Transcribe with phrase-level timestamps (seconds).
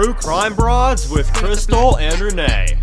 [0.00, 2.78] True Crime Broads with Crystal and Renee.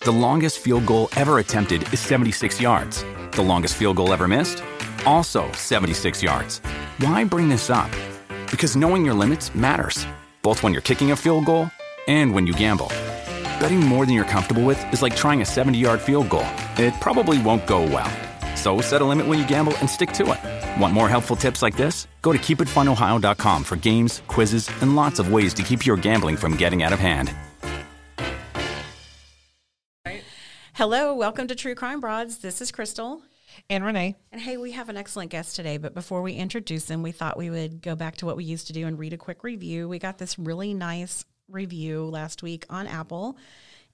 [0.00, 3.02] The longest field goal ever attempted is 76 yards.
[3.30, 4.62] The longest field goal ever missed?
[5.06, 6.58] Also 76 yards.
[6.98, 7.90] Why bring this up?
[8.50, 10.06] Because knowing your limits matters,
[10.42, 11.70] both when you're kicking a field goal
[12.08, 12.88] and when you gamble.
[13.58, 16.46] Betting more than you're comfortable with is like trying a 70 yard field goal,
[16.76, 18.12] it probably won't go well.
[18.64, 20.80] So set a limit when you gamble and stick to it.
[20.80, 22.08] Want more helpful tips like this?
[22.22, 26.56] Go to keepitfunohio.com for games, quizzes, and lots of ways to keep your gambling from
[26.56, 27.34] getting out of hand.
[30.72, 32.38] Hello, welcome to True Crime Broads.
[32.38, 33.20] This is Crystal.
[33.68, 34.16] And Renee.
[34.32, 37.36] And hey, we have an excellent guest today, but before we introduce him, we thought
[37.36, 39.90] we would go back to what we used to do and read a quick review.
[39.90, 43.36] We got this really nice review last week on Apple,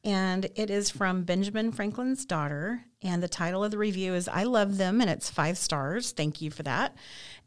[0.04, 2.84] and it is from Benjamin Franklin's daughter.
[3.02, 6.12] And the title of the review is I Love Them, and it's five stars.
[6.12, 6.94] Thank you for that.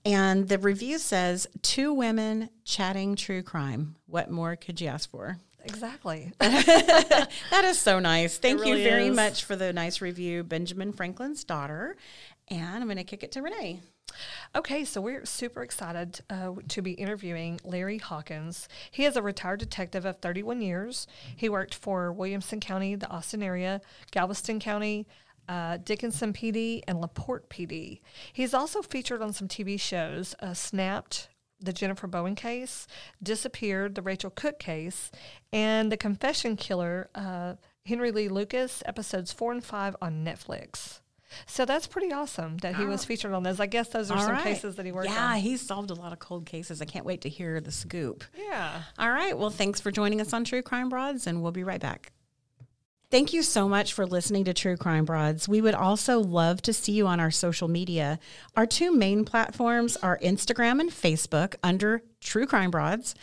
[0.05, 3.95] And the review says, Two women chatting true crime.
[4.05, 5.37] What more could you ask for?
[5.63, 6.31] Exactly.
[6.39, 7.29] that
[7.63, 8.37] is so nice.
[8.37, 9.15] Thank really you very is.
[9.15, 11.95] much for the nice review, Benjamin Franklin's daughter.
[12.49, 13.79] And I'm going to kick it to Renee.
[14.55, 18.67] Okay, so we're super excited uh, to be interviewing Larry Hawkins.
[18.91, 21.07] He is a retired detective of 31 years.
[21.35, 23.81] He worked for Williamson County, the Austin area,
[24.11, 25.07] Galveston County,
[25.49, 28.01] uh, Dickinson PD, and LaPorte PD.
[28.31, 32.85] He's also featured on some TV shows, uh, Snapped, the Jennifer Bowen case,
[33.23, 35.09] Disappeared, the Rachel Cook case,
[35.51, 37.55] and The Confession Killer, uh,
[37.87, 40.99] Henry Lee Lucas, episodes four and five on Netflix.
[41.45, 43.59] So that's pretty awesome that he was featured on those.
[43.59, 44.43] I guess those are All some right.
[44.43, 45.37] cases that he worked yeah, on.
[45.37, 46.81] he's solved a lot of cold cases.
[46.81, 48.23] I can't wait to hear the scoop.
[48.37, 48.83] Yeah.
[48.97, 49.37] All right.
[49.37, 52.11] Well, thanks for joining us on True Crime Broads, and we'll be right back.
[53.13, 55.47] Thank you so much for listening to True Crime Broads.
[55.47, 58.17] We would also love to see you on our social media.
[58.57, 63.13] Our two main platforms are Instagram and Facebook under True Crime Broads,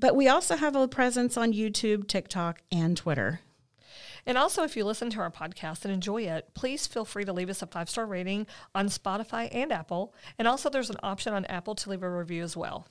[0.00, 3.38] but we also have a presence on YouTube, TikTok, and Twitter.
[4.26, 7.32] And also, if you listen to our podcast and enjoy it, please feel free to
[7.32, 10.12] leave us a five star rating on Spotify and Apple.
[10.38, 12.88] And also, there's an option on Apple to leave a review as well.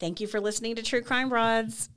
[0.00, 1.90] Thank you for listening to True Crime Broads.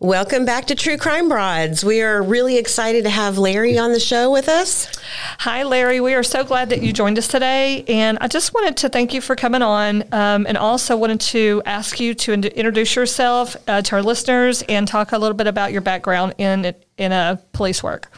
[0.00, 1.82] Welcome back to True Crime Broads.
[1.82, 4.94] We are really excited to have Larry on the show with us.
[5.38, 6.00] Hi, Larry.
[6.00, 7.82] We are so glad that you joined us today.
[7.88, 11.62] And I just wanted to thank you for coming on um, and also wanted to
[11.64, 15.46] ask you to in- introduce yourself uh, to our listeners and talk a little bit
[15.46, 18.12] about your background in, in uh, police work.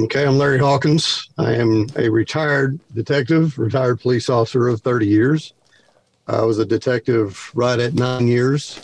[0.00, 1.28] Okay, I'm Larry Hawkins.
[1.38, 5.52] I am a retired detective, retired police officer of 30 years.
[6.26, 8.80] I was a detective right at nine years.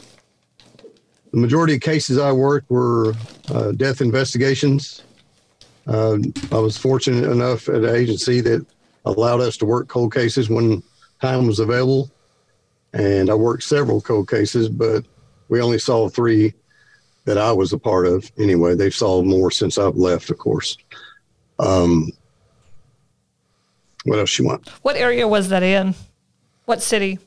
[1.33, 3.15] The majority of cases I worked were
[3.49, 5.03] uh, death investigations.
[5.87, 6.19] Uh,
[6.53, 8.65] I was fortunate enough at an agency that
[9.07, 10.83] allowed us to work cold cases when
[11.21, 12.11] time was available.
[12.93, 15.07] And I worked several cold cases, but
[15.49, 16.53] we only saw three
[17.25, 18.31] that I was a part of.
[18.39, 20.77] Anyway, they've solved more since I've left, of course.
[21.59, 22.11] Um,
[24.05, 24.69] what else you want?
[24.83, 25.95] What area was that in?
[26.67, 27.19] What city?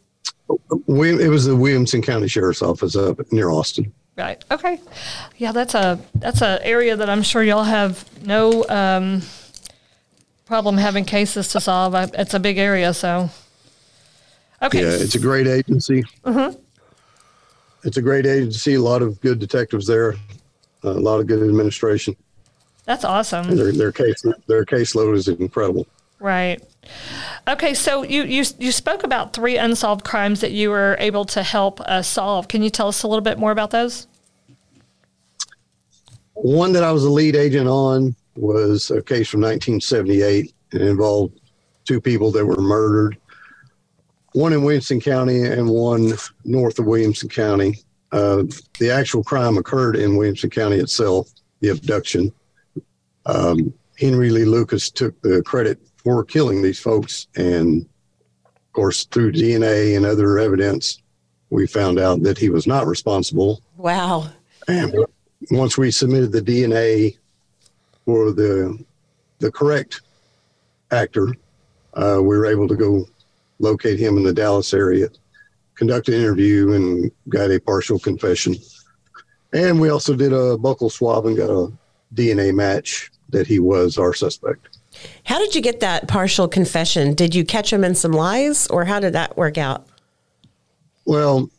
[0.87, 3.91] We, it was the Williamson County Sheriff's Office up near Austin.
[4.17, 4.43] Right.
[4.49, 4.79] Okay.
[5.37, 9.21] Yeah, that's a that's an area that I'm sure y'all have no um,
[10.45, 11.95] problem having cases to solve.
[11.95, 13.29] I, it's a big area, so.
[14.61, 14.81] Okay.
[14.81, 16.03] Yeah, it's a great agency.
[16.23, 16.57] Mm-hmm.
[17.83, 18.75] It's a great agency.
[18.75, 20.15] A lot of good detectives there.
[20.83, 22.15] A lot of good administration.
[22.85, 23.55] That's awesome.
[23.55, 25.87] Their their case their caseload is incredible.
[26.19, 26.63] Right.
[27.47, 31.43] Okay, so you, you you spoke about three unsolved crimes that you were able to
[31.43, 32.47] help uh, solve.
[32.47, 34.07] Can you tell us a little bit more about those?
[36.33, 40.53] One that I was a lead agent on was a case from 1978.
[40.73, 41.39] It involved
[41.85, 43.17] two people that were murdered,
[44.33, 47.79] one in Williamson County and one north of Williamson County.
[48.11, 48.43] Uh,
[48.79, 51.29] the actual crime occurred in Williamson County itself,
[51.61, 52.33] the abduction.
[53.25, 57.27] Um, Henry Lee Lucas took the credit for killing these folks.
[57.35, 57.81] And
[58.45, 61.01] of course, through DNA and other evidence,
[61.49, 63.61] we found out that he was not responsible.
[63.75, 64.29] Wow.
[64.67, 64.95] And
[65.51, 67.17] once we submitted the DNA
[68.05, 68.81] for the
[69.39, 70.01] the correct
[70.91, 71.35] actor,
[71.95, 73.05] uh, we were able to go
[73.59, 75.09] locate him in the Dallas area,
[75.73, 78.55] conduct an interview, and got a partial confession.
[79.53, 81.71] And we also did a buccal swab and got a
[82.13, 84.74] DNA match that he was our suspect.
[85.25, 87.13] How did you get that partial confession?
[87.13, 89.87] Did you catch him in some lies or how did that work out?
[91.05, 91.49] Well,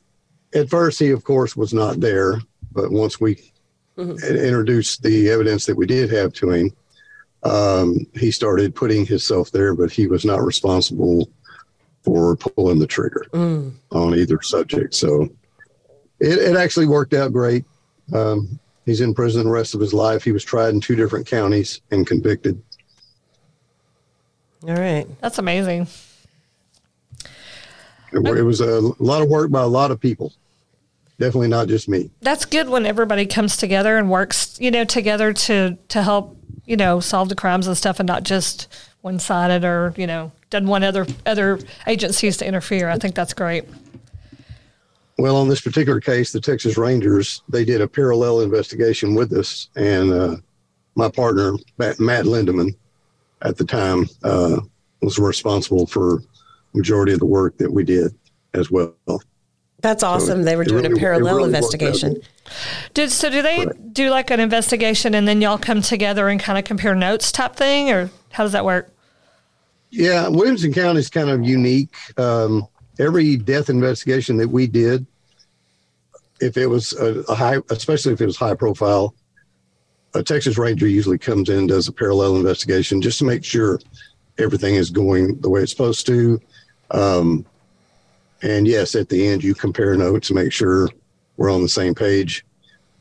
[0.54, 2.40] at first, he, of course, was not there.
[2.72, 3.36] But once we
[3.96, 4.22] Mhm.
[4.44, 6.70] introduced the evidence that we did have to him,
[7.42, 11.28] um, he started putting himself there, but he was not responsible
[12.02, 13.72] for pulling the trigger Mm.
[13.92, 14.94] on either subject.
[14.94, 15.28] So
[16.20, 17.64] it, it actually worked out great.
[18.12, 20.22] Um, he's in prison the rest of his life.
[20.22, 22.60] He was tried in two different counties and convicted.
[24.66, 25.06] All right.
[25.20, 25.86] That's amazing.
[28.12, 30.32] It, it was a lot of work by a lot of people.
[31.18, 32.10] Definitely not just me.
[32.20, 36.36] That's good when everybody comes together and works, you know, together to to help,
[36.66, 38.68] you know, solve the crimes and stuff, and not just
[39.00, 42.90] one sided or you know, doesn't want other other agencies to interfere.
[42.90, 43.64] I think that's great.
[45.18, 49.70] Well, on this particular case, the Texas Rangers they did a parallel investigation with us,
[49.74, 50.36] and uh,
[50.96, 52.76] my partner Matt, Matt Lindeman,
[53.42, 54.60] at the time, uh,
[55.02, 56.22] was responsible for
[56.74, 58.14] majority of the work that we did
[58.54, 58.94] as well.
[59.80, 60.42] That's awesome.
[60.42, 62.16] They were doing really- a parallel really investigation.
[62.94, 63.30] Did so?
[63.30, 66.94] Do they do like an investigation and then y'all come together and kind of compare
[66.94, 68.90] notes type thing, or how does that work?
[69.90, 71.94] Yeah, Williamson County is kind of unique.
[72.18, 72.66] Um,
[72.98, 75.06] every death investigation that we did,
[76.40, 79.14] if it was a, a high, especially if it was high profile,
[80.14, 83.80] a Texas Ranger usually comes in and does a parallel investigation just to make sure
[84.38, 86.40] everything is going the way it's supposed to.
[86.90, 87.44] Um,
[88.42, 90.88] and yes, at the end, you compare notes to make sure
[91.36, 92.44] we're on the same page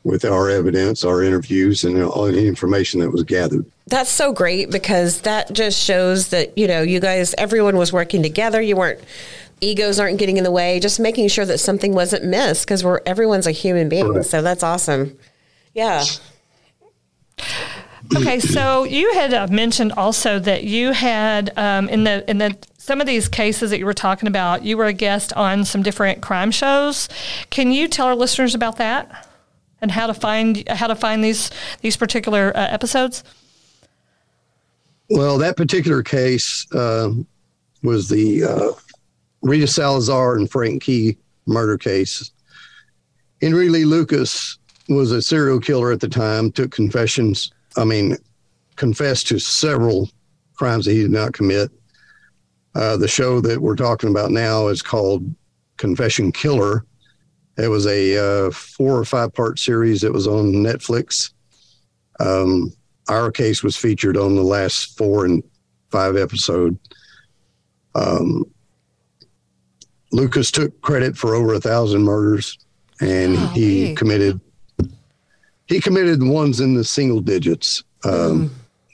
[0.04, 3.66] with our evidence, our interviews, and all the information that was gathered.
[3.88, 8.22] That's so great because that just shows that, you know, you guys, everyone was working
[8.22, 8.60] together.
[8.60, 9.00] You weren't,
[9.60, 13.00] egos aren't getting in the way, just making sure that something wasn't missed because we're,
[13.04, 14.22] everyone's a human being.
[14.22, 15.18] So that's awesome.
[15.74, 16.04] Yeah.
[18.14, 22.56] Okay, so you had uh, mentioned also that you had um, in the in the
[22.78, 25.82] some of these cases that you were talking about, you were a guest on some
[25.82, 27.08] different crime shows.
[27.50, 29.28] Can you tell our listeners about that
[29.80, 31.50] and how to find how to find these
[31.80, 33.24] these particular uh, episodes?
[35.10, 37.10] Well, that particular case uh,
[37.82, 38.72] was the uh,
[39.42, 41.16] Rita Salazar and Frank Key
[41.46, 42.30] murder case.
[43.40, 48.16] Henry Lee Lucas was a serial killer at the time, took confessions, I mean,
[48.76, 50.08] confessed to several
[50.54, 51.70] crimes that he did not commit.
[52.74, 55.34] Uh, the show that we're talking about now is called
[55.76, 56.84] Confession Killer.
[57.56, 58.16] It was a
[58.46, 61.32] uh, four or five part series that was on Netflix.
[62.20, 62.72] Um,
[63.08, 65.42] our case was featured on the last four and
[65.90, 66.78] five episode.
[67.94, 68.44] Um,
[70.12, 72.58] Lucas took credit for over a thousand murders,
[73.00, 73.94] and he Golly.
[73.94, 74.40] committed
[75.66, 77.82] he committed the ones in the single digits.
[78.04, 78.50] Um,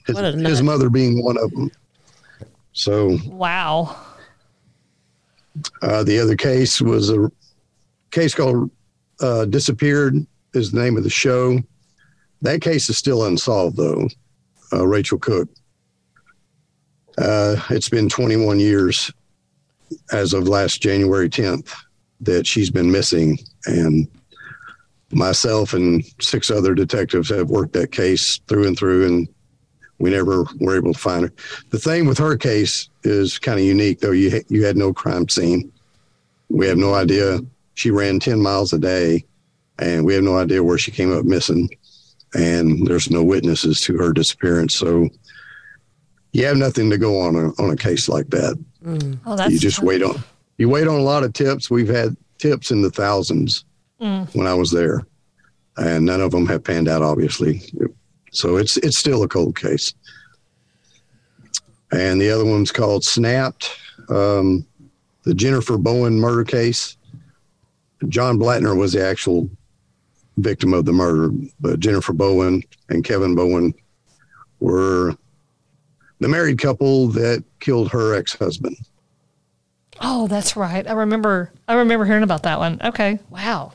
[0.06, 0.50] his, a nut.
[0.50, 1.70] his mother being one of them.
[2.72, 3.96] So Wow.
[5.82, 7.30] uh, the other case was a
[8.10, 8.70] case called
[9.20, 10.16] uh, "Disappeared"
[10.54, 11.58] is the name of the show.
[12.40, 14.08] That case is still unsolved, though.
[14.72, 15.48] Uh, Rachel Cook.
[17.19, 19.12] Uh, it's been 21 years
[20.12, 21.70] as of last January 10th
[22.20, 24.08] that she's been missing, and
[25.12, 29.29] myself and six other detectives have worked that case through and through, and
[29.99, 31.32] we never were able to find her.
[31.70, 34.12] The thing with her case is kind of unique, though.
[34.12, 35.73] You ha- you had no crime scene.
[36.49, 37.41] We have no idea.
[37.75, 39.25] She ran 10 miles a day,
[39.79, 41.69] and we have no idea where she came up missing.
[42.34, 44.75] And there's no witnesses to her disappearance.
[44.75, 45.08] So
[46.32, 48.58] you have nothing to go on a, on a case like that.
[48.84, 49.19] Mm.
[49.27, 50.22] Oh, that's you just wait on
[50.58, 51.70] you wait on a lot of tips.
[51.70, 53.65] We've had tips in the thousands
[54.01, 54.32] mm.
[54.34, 55.03] when I was there,
[55.76, 57.02] and none of them have panned out.
[57.02, 57.62] Obviously,
[58.31, 59.94] so it's it's still a cold case.
[61.93, 63.70] And the other one's called Snapped,
[64.08, 64.67] um,
[65.24, 66.96] the Jennifer Bowen murder case.
[68.08, 69.48] John Blattner was the actual
[70.38, 73.74] victim of the murder, but Jennifer Bowen and Kevin Bowen
[74.60, 75.14] were
[76.20, 78.76] the married couple that killed her ex-husband.
[80.00, 80.86] Oh, that's right.
[80.88, 81.52] I remember.
[81.69, 82.81] I remember hearing about that one.
[82.82, 83.19] Okay.
[83.29, 83.72] Wow.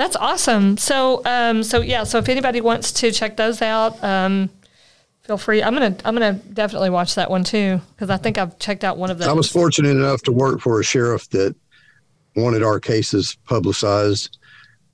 [0.00, 0.78] That's awesome.
[0.78, 2.04] So, um, so yeah.
[2.04, 4.48] So if anybody wants to check those out, um,
[5.20, 5.62] feel free.
[5.62, 8.96] I'm gonna, I'm gonna definitely watch that one too because I think I've checked out
[8.96, 9.28] one of those.
[9.28, 11.54] I was fortunate enough to work for a sheriff that
[12.34, 14.38] wanted our cases publicized.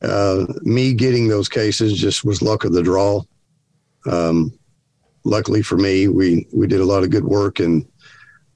[0.02, 3.22] Uh, me getting those cases just was luck of the draw.
[4.06, 4.58] Um,
[5.22, 7.86] luckily for me, we we did a lot of good work and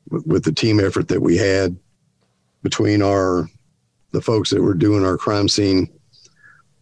[0.08, 1.76] w- with the team effort that we had
[2.64, 3.48] between our
[4.10, 5.88] the folks that were doing our crime scene,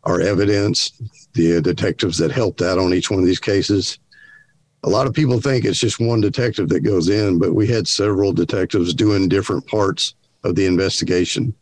[0.09, 0.93] our evidence,
[1.35, 3.99] the detectives that helped out on each one of these cases.
[4.85, 7.87] A lot of people think it's just one detective that goes in, but we had
[7.87, 11.55] several detectives doing different parts of the investigation.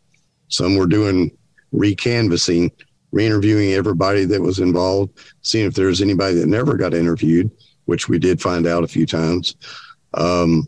[0.47, 1.35] Some were doing
[1.73, 2.71] recanvassing,
[3.11, 7.51] re-interviewing everybody that was involved, seeing if there's anybody that never got interviewed,
[7.85, 9.55] which we did find out a few times.
[10.13, 10.67] Um,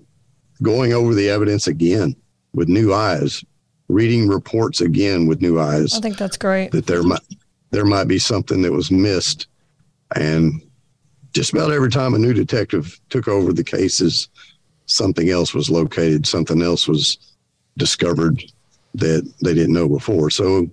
[0.61, 2.13] going over the evidence again
[2.53, 3.41] with new eyes,
[3.87, 5.93] reading reports again with new eyes.
[5.95, 6.71] I think that's great.
[6.71, 7.21] That there might
[7.71, 9.47] there might be something that was missed,
[10.15, 10.61] and
[11.33, 14.29] just about every time a new detective took over the cases,
[14.85, 17.35] something else was located, something else was
[17.77, 18.43] discovered
[18.95, 20.29] that they didn't know before.
[20.29, 20.69] So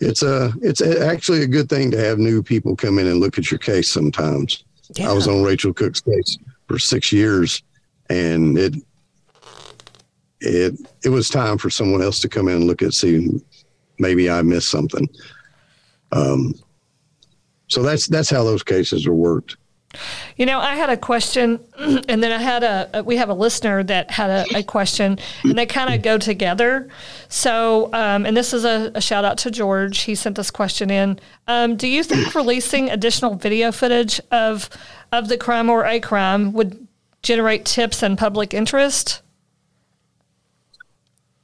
[0.00, 3.38] it's a it's actually a good thing to have new people come in and look
[3.38, 4.64] at your case sometimes.
[4.94, 5.10] Yeah.
[5.10, 7.62] I was on Rachel Cook's case for six years,
[8.10, 8.74] and it
[10.40, 10.74] it
[11.04, 13.40] it was time for someone else to come in and look at see
[13.98, 15.08] maybe I missed something.
[16.14, 16.54] Um,
[17.68, 19.56] so that's that's how those cases are worked.
[20.36, 23.82] You know, I had a question, and then I had a, we have a listener
[23.84, 26.88] that had a, a question, and they kind of go together.
[27.28, 30.00] So, um, and this is a, a, shout out to George.
[30.00, 31.20] He sent this question in.
[31.46, 34.68] Um, do you think releasing additional video footage of
[35.12, 36.88] of the crime or a crime would
[37.22, 39.22] generate tips and public interest?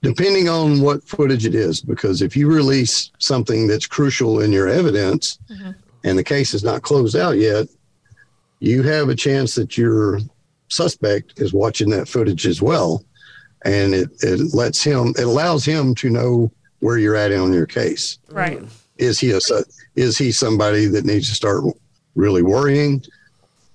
[0.02, 4.68] Depending on what footage it is, because if you release something that's crucial in your
[4.68, 5.72] evidence, mm-hmm.
[6.04, 7.68] and the case is not closed out yet,
[8.60, 10.20] you have a chance that your
[10.68, 13.04] suspect is watching that footage as well.
[13.64, 17.66] And it, it lets him, it allows him to know where you're at on your
[17.66, 18.18] case.
[18.30, 18.62] Right.
[18.96, 19.40] Is he a,
[19.96, 21.64] is he somebody that needs to start
[22.14, 23.04] really worrying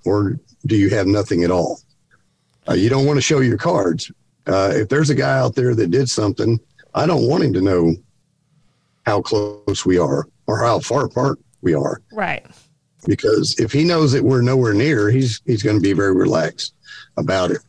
[0.05, 1.81] or do you have nothing at all?
[2.67, 4.11] Uh, you don't want to show your cards.
[4.47, 6.59] Uh, if there's a guy out there that did something,
[6.93, 7.95] I don't want him to know
[9.05, 12.01] how close we are or how far apart we are.
[12.11, 12.45] Right
[13.05, 16.73] because if he knows that we're nowhere near, he's he's going to be very relaxed
[17.17, 17.61] about it.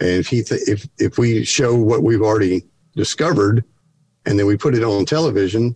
[0.00, 2.64] And if he th- if if we show what we've already
[2.96, 3.64] discovered,
[4.26, 5.74] and then we put it on television,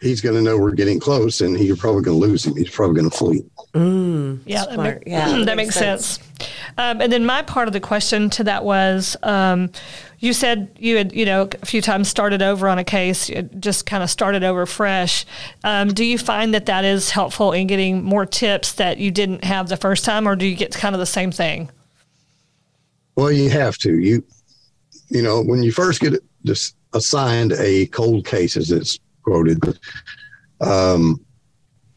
[0.00, 2.56] he's going to know we're getting close, and he's probably going to lose him.
[2.56, 3.44] He's probably going to flee.
[3.74, 6.06] Mm, yeah, that, ma- yeah, that, that makes sense.
[6.06, 6.28] sense.
[6.78, 9.70] Um, and then my part of the question to that was, um,
[10.20, 13.86] you said you had, you know, a few times started over on a case, just
[13.86, 15.26] kind of started over fresh.
[15.64, 19.44] Um, do you find that that is helpful in getting more tips that you didn't
[19.44, 21.70] have the first time, or do you get kind of the same thing?
[23.16, 23.98] Well, you have to.
[23.98, 24.24] You,
[25.08, 26.14] you know, when you first get
[26.44, 29.78] just assigned a cold case, as it's quoted,
[30.60, 31.24] um,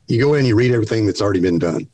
[0.07, 1.87] you go in, you read everything that's already been done,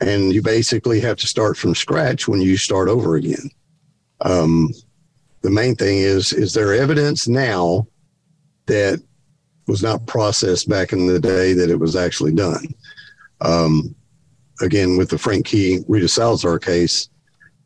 [0.00, 3.50] and you basically have to start from scratch when you start over again.
[4.22, 4.72] Um,
[5.42, 7.86] the main thing is is there evidence now
[8.66, 9.02] that
[9.66, 12.66] was not processed back in the day that it was actually done?
[13.40, 13.94] Um,
[14.60, 17.08] again with the frank key rita salazar case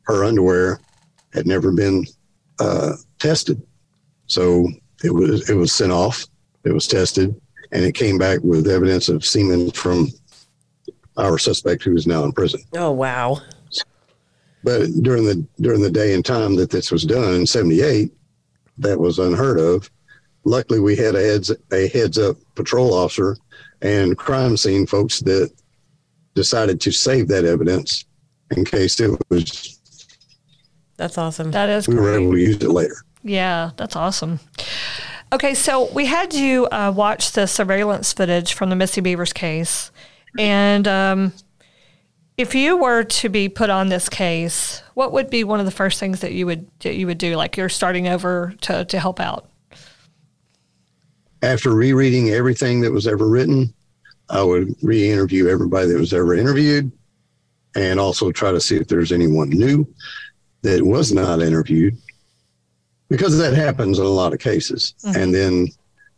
[0.02, 0.80] her underwear
[1.32, 2.04] had never been
[2.60, 3.60] uh, tested.
[4.26, 4.68] So
[5.02, 6.26] it was it was sent off
[6.64, 7.34] it was tested
[7.72, 10.08] and it came back with evidence of semen from
[11.16, 13.40] our suspect who is now in prison oh wow
[14.64, 18.10] but during the during the day and time that this was done in '78,
[18.78, 19.90] that was unheard of.
[20.44, 23.36] Luckily, we had a heads a heads up patrol officer
[23.82, 25.52] and crime scene folks that
[26.34, 28.06] decided to save that evidence
[28.56, 29.78] in case it was.
[30.96, 31.50] That's awesome.
[31.50, 31.86] That is.
[31.86, 32.02] We great.
[32.02, 32.96] were able to use it later.
[33.22, 34.40] Yeah, that's awesome.
[35.32, 39.90] Okay, so we had you uh, watch the surveillance footage from the Missy Bevers case,
[40.38, 41.32] and um,
[42.36, 45.72] if you were to be put on this case, what would be one of the
[45.72, 47.36] first things that you would that you would do?
[47.36, 49.48] Like you're starting over to to help out.
[51.42, 53.74] After rereading everything that was ever written,
[54.30, 56.90] I would re-interview everybody that was ever interviewed,
[57.74, 59.86] and also try to see if there's anyone new
[60.62, 61.96] that was not interviewed,
[63.16, 64.94] because that happens in a lot of cases.
[65.04, 65.20] Mm-hmm.
[65.20, 65.68] And then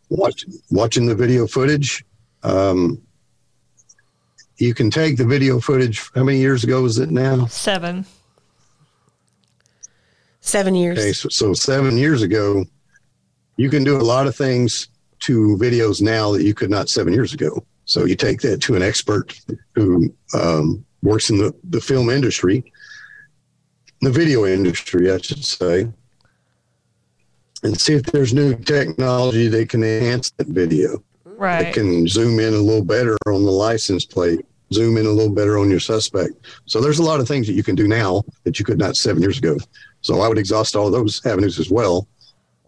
[0.08, 2.02] watch, watching the video footage.
[2.42, 3.02] Um,
[4.56, 6.10] you can take the video footage.
[6.14, 7.44] How many years ago was it now?
[7.46, 8.06] Seven.
[10.40, 10.98] Seven years.
[10.98, 12.64] Okay, so, so seven years ago,
[13.58, 14.88] you can do a lot of things
[15.18, 17.62] to videos now that you could not seven years ago.
[17.84, 19.38] So you take that to an expert
[19.74, 22.72] who um, works in the, the film industry,
[24.00, 25.88] the video industry, I should say,
[27.62, 31.02] and see if there's new technology that can enhance that video.
[31.24, 31.66] Right.
[31.66, 35.34] It can zoom in a little better on the license plate, zoom in a little
[35.34, 36.32] better on your suspect.
[36.66, 38.96] So there's a lot of things that you can do now that you could not
[38.96, 39.56] seven years ago.
[40.00, 42.08] So I would exhaust all those avenues as well.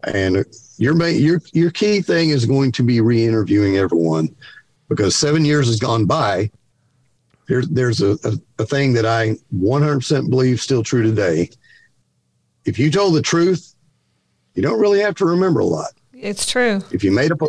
[0.03, 0.45] And
[0.77, 4.33] your main, your your key thing is going to be re-interviewing everyone
[4.87, 6.49] because seven years has gone by.
[7.47, 11.49] There's there's a, a, a thing that I 100% believe still true today.
[12.65, 13.75] If you told the truth,
[14.55, 15.91] you don't really have to remember a lot.
[16.13, 16.81] It's true.
[16.91, 17.47] If you made up a,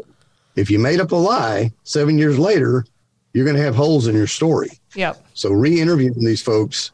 [0.57, 2.85] if you made up a lie seven years later,
[3.33, 4.71] you're going to have holes in your story.
[4.95, 5.25] Yep.
[5.35, 6.90] So re-interviewing these folks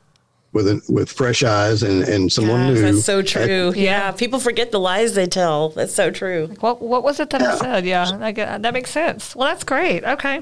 [0.52, 2.92] with a, with fresh eyes and, and someone Yes, new.
[2.92, 3.72] that's so true.
[3.76, 4.10] Yeah.
[4.12, 5.70] people forget the lies they tell.
[5.70, 6.48] That's so true.
[6.60, 7.84] What what was it that I said?
[7.84, 9.34] Yeah, I get, that makes sense.
[9.36, 10.02] Well, that's great.
[10.04, 10.40] Okay.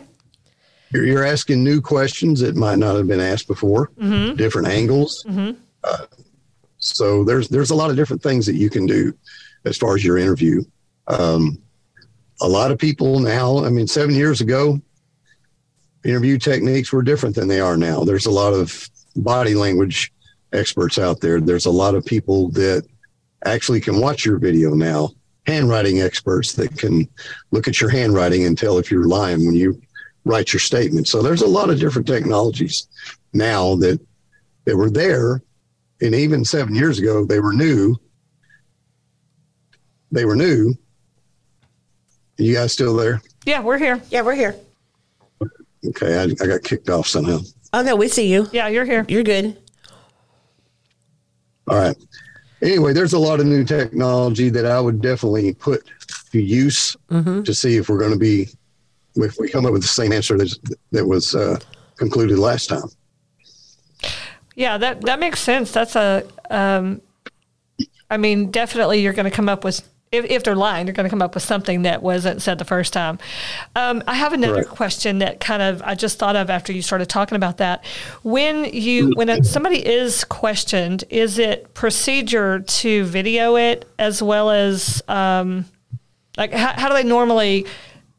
[0.92, 4.37] You're, you're asking new questions that might not have been asked before, Mm-hmm.
[4.37, 5.26] different angles.
[5.83, 6.06] Uh,
[6.78, 9.12] so there's there's a lot of different things that you can do
[9.64, 10.62] as far as your interview.
[11.09, 11.59] Um,
[12.40, 14.80] a lot of people now, I mean, seven years ago,
[16.04, 18.04] interview techniques were different than they are now.
[18.04, 20.12] There's a lot of body language
[20.52, 21.40] experts out there.
[21.40, 22.87] There's a lot of people that
[23.44, 25.11] actually can watch your video now.
[25.47, 27.06] Handwriting experts that can
[27.50, 29.80] look at your handwriting and tell if you're lying when you
[30.25, 31.06] write your statement.
[31.06, 32.88] So there's a lot of different technologies
[33.35, 34.00] now that
[34.64, 35.42] that were there,
[36.00, 37.97] and even seven years ago they were new.
[40.14, 40.75] They were new.
[42.38, 43.21] You guys still there?
[43.44, 44.00] Yeah, we're here.
[44.11, 44.54] Yeah, we're here.
[45.85, 47.40] Okay, I, I got kicked off somehow.
[47.73, 48.49] Oh, no, we see you.
[48.52, 49.04] Yeah, you're here.
[49.09, 49.61] You're good.
[51.68, 51.97] All right.
[52.62, 55.83] Anyway, there's a lot of new technology that I would definitely put
[56.30, 58.49] to use to see if we're going to be,
[59.16, 61.59] if we come up with the same answer that, that was uh,
[61.97, 62.88] concluded last time.
[64.54, 65.73] Yeah, that that makes sense.
[65.73, 67.02] That's a, um,
[68.09, 71.04] I mean, definitely you're going to come up with if, if they're lying, they're going
[71.04, 73.18] to come up with something that wasn't said the first time.
[73.76, 74.71] Um, I have another Correct.
[74.71, 77.85] question that kind of I just thought of after you started talking about that.
[78.23, 84.50] When you when a, somebody is questioned, is it procedure to video it as well
[84.50, 85.64] as um,
[86.37, 87.66] like how, how do they normally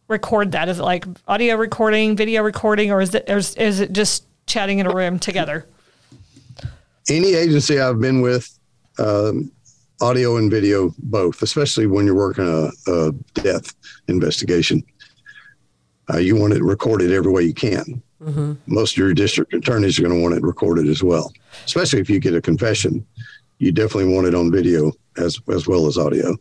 [0.08, 0.70] record that?
[0.70, 4.26] Is it like audio recording, video recording, or is it or is, is it just
[4.46, 5.66] chatting in a room together?
[7.10, 8.58] any agency I've been with,
[8.98, 9.52] um,
[10.02, 13.74] audio and video both, especially when you're working a, a death
[14.08, 14.84] investigation.
[16.14, 18.02] Uh, you want it recorded every way you can.
[18.68, 21.32] Most of your district attorneys are going to want it recorded as well,
[21.66, 23.06] especially if you get a confession.
[23.60, 26.36] You definitely want it on video as as well as audio.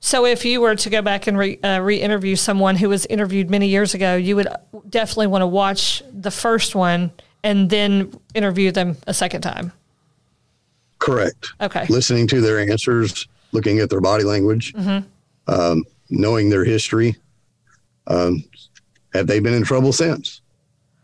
[0.00, 3.50] So, if you were to go back and re, uh, re-interview someone who was interviewed
[3.50, 4.48] many years ago, you would
[4.88, 9.72] definitely want to watch the first one and then interview them a second time.
[11.00, 11.52] Correct.
[11.60, 11.86] Okay.
[11.88, 14.72] Listening to their answers, looking at their body language,
[15.48, 17.16] um, knowing their history.
[18.06, 18.44] Um,
[19.12, 20.40] have they been in trouble since?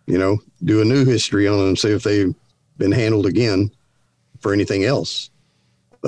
[0.06, 2.34] You know, do a new history on them, see if they've
[2.78, 3.70] been handled again
[4.40, 5.30] for anything else.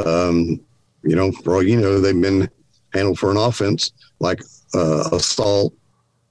[0.06, 0.60] Um,
[1.02, 2.48] you know, for all you know, they've been
[2.92, 4.40] handled for an offense like
[4.74, 5.74] uh, assault,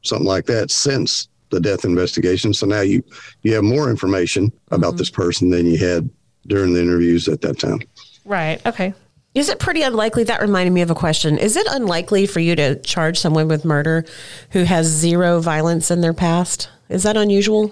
[0.03, 2.53] something like that, since the death investigation.
[2.53, 3.03] So now you
[3.41, 6.09] you have more information about this person than you had
[6.47, 7.79] during the interviews at that time.
[8.25, 8.65] Right.
[8.65, 8.93] Okay.
[9.33, 10.23] Is it pretty unlikely?
[10.23, 11.37] That reminded me of a question.
[11.37, 14.03] Is it unlikely for you to charge someone with murder
[14.51, 16.69] who has zero violence in their past?
[16.89, 17.71] Is that unusual?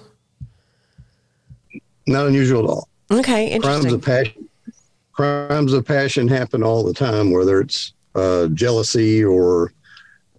[2.05, 2.89] Not unusual at all.
[3.11, 4.49] Okay, Crimes of passion,
[5.11, 9.73] crimes of passion happen all the time, whether it's uh, jealousy or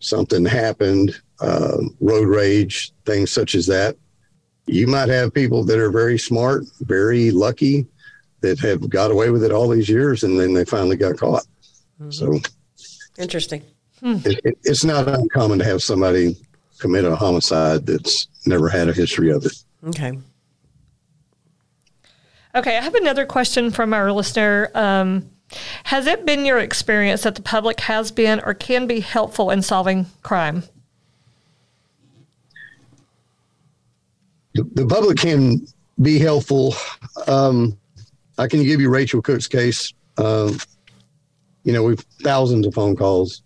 [0.00, 3.96] something happened, uh, road rage, things such as that.
[4.66, 7.86] You might have people that are very smart, very lucky,
[8.40, 11.46] that have got away with it all these years, and then they finally got caught.
[12.10, 12.38] So
[13.18, 13.62] Interesting.
[14.02, 16.36] it, it, it's not uncommon to have somebody
[16.78, 19.52] commit a homicide that's never had a history of it.
[19.88, 20.18] Okay.
[22.54, 22.76] Okay.
[22.76, 24.70] I have another question from our listener.
[24.74, 25.30] Um,
[25.84, 29.62] has it been your experience that the public has been or can be helpful in
[29.62, 30.64] solving crime?
[34.56, 35.66] the, the public can
[36.00, 36.74] be helpful.
[37.26, 37.78] Um,
[38.38, 39.92] I can give you Rachel Cook's case.
[40.18, 40.58] Um,
[41.64, 43.42] you know, we've thousands of phone calls,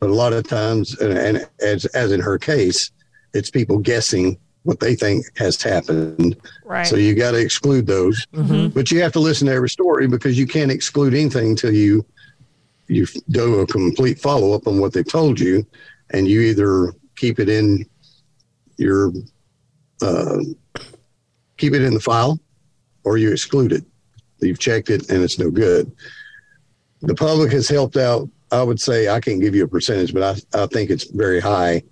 [0.00, 2.90] but a lot of times, and, and as as in her case,
[3.32, 6.36] it's people guessing what they think has happened.
[6.64, 6.86] Right.
[6.86, 8.24] So you got to exclude those,
[8.72, 12.04] but you have to listen to every story because you can't exclude anything until you
[12.88, 15.66] you do a complete follow up on what they've told you,
[16.10, 17.84] and you either keep it in
[18.76, 19.12] your
[20.02, 20.38] uh,
[21.56, 22.38] keep it in the file
[23.04, 23.84] or you exclude it.
[24.44, 25.90] You've checked it and it's no good.
[27.02, 28.28] The public has helped out.
[28.50, 31.40] I would say I can't give you a percentage, but I, I think it's very
[31.40, 31.82] high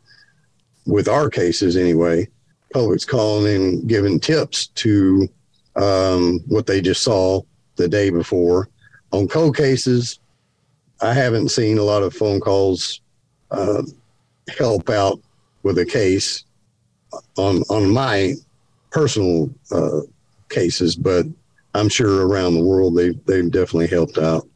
[0.86, 2.28] with our cases anyway.
[2.72, 5.28] Public's calling and giving tips to
[5.76, 7.42] um, what they just saw
[7.76, 8.68] the day before.
[9.12, 10.20] On cold cases,
[11.00, 13.00] I haven't seen a lot of phone calls
[13.50, 13.82] uh,
[14.56, 15.20] help out
[15.62, 16.44] with a case
[17.36, 18.34] on on my
[18.90, 20.00] personal uh,
[20.48, 21.26] cases, but
[21.74, 24.46] I'm sure around the world they they've definitely helped out.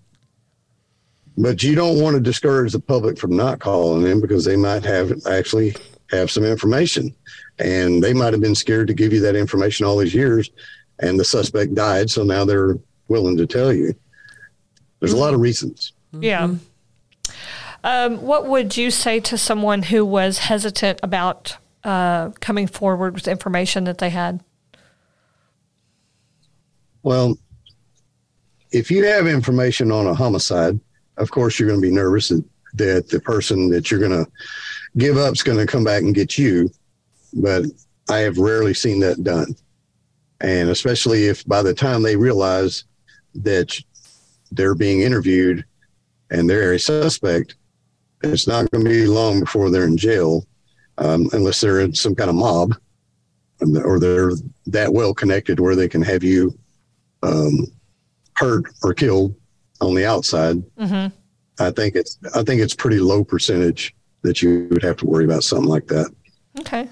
[1.39, 4.85] But you don't want to discourage the public from not calling in because they might
[4.85, 5.75] have actually
[6.11, 7.15] have some information.
[7.59, 10.51] And they might have been scared to give you that information all these years,
[10.99, 12.11] and the suspect died.
[12.11, 13.95] So now they're willing to tell you.
[15.01, 15.93] There's a lot of reasons.
[16.13, 16.55] Yeah.
[17.85, 23.29] Um, what would you say to someone who was hesitant about uh, coming forward with
[23.29, 24.43] information that they had?
[27.07, 27.39] Well,
[28.73, 30.81] if you have information on a homicide,
[31.19, 32.33] of course you're going to be nervous
[32.75, 34.29] that, the person that you're going to
[34.99, 36.69] give up is going to come back and get you.
[37.33, 37.67] But
[38.11, 39.55] I have rarely seen that done.
[40.41, 42.83] And especially if by the time they realize
[43.37, 43.81] that
[44.51, 45.65] they're being interviewed
[46.33, 47.55] and they're a suspect,
[48.25, 50.45] it's not going to be long before they're in jail,
[50.99, 52.75] um, unless they're in some kind of mob
[53.85, 54.33] or they're
[54.67, 56.53] that well connected where they can have you
[57.23, 57.67] um,
[58.35, 59.35] hurt or killed
[59.81, 60.57] on the outside.
[60.79, 61.15] Mm-hmm.
[61.59, 65.25] I think it's I think it's pretty low percentage that you would have to worry
[65.25, 66.11] about something like that.
[66.61, 66.89] Okay.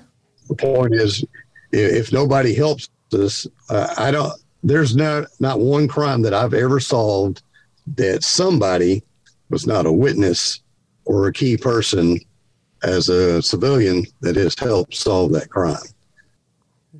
[0.49, 1.25] The point is,
[1.73, 4.33] if nobody helps us, uh, I don't.
[4.63, 7.43] There's not not one crime that I've ever solved
[7.97, 9.03] that somebody
[9.51, 10.61] was not a witness
[11.05, 12.19] or a key person
[12.83, 15.77] as a civilian that has helped solve that crime.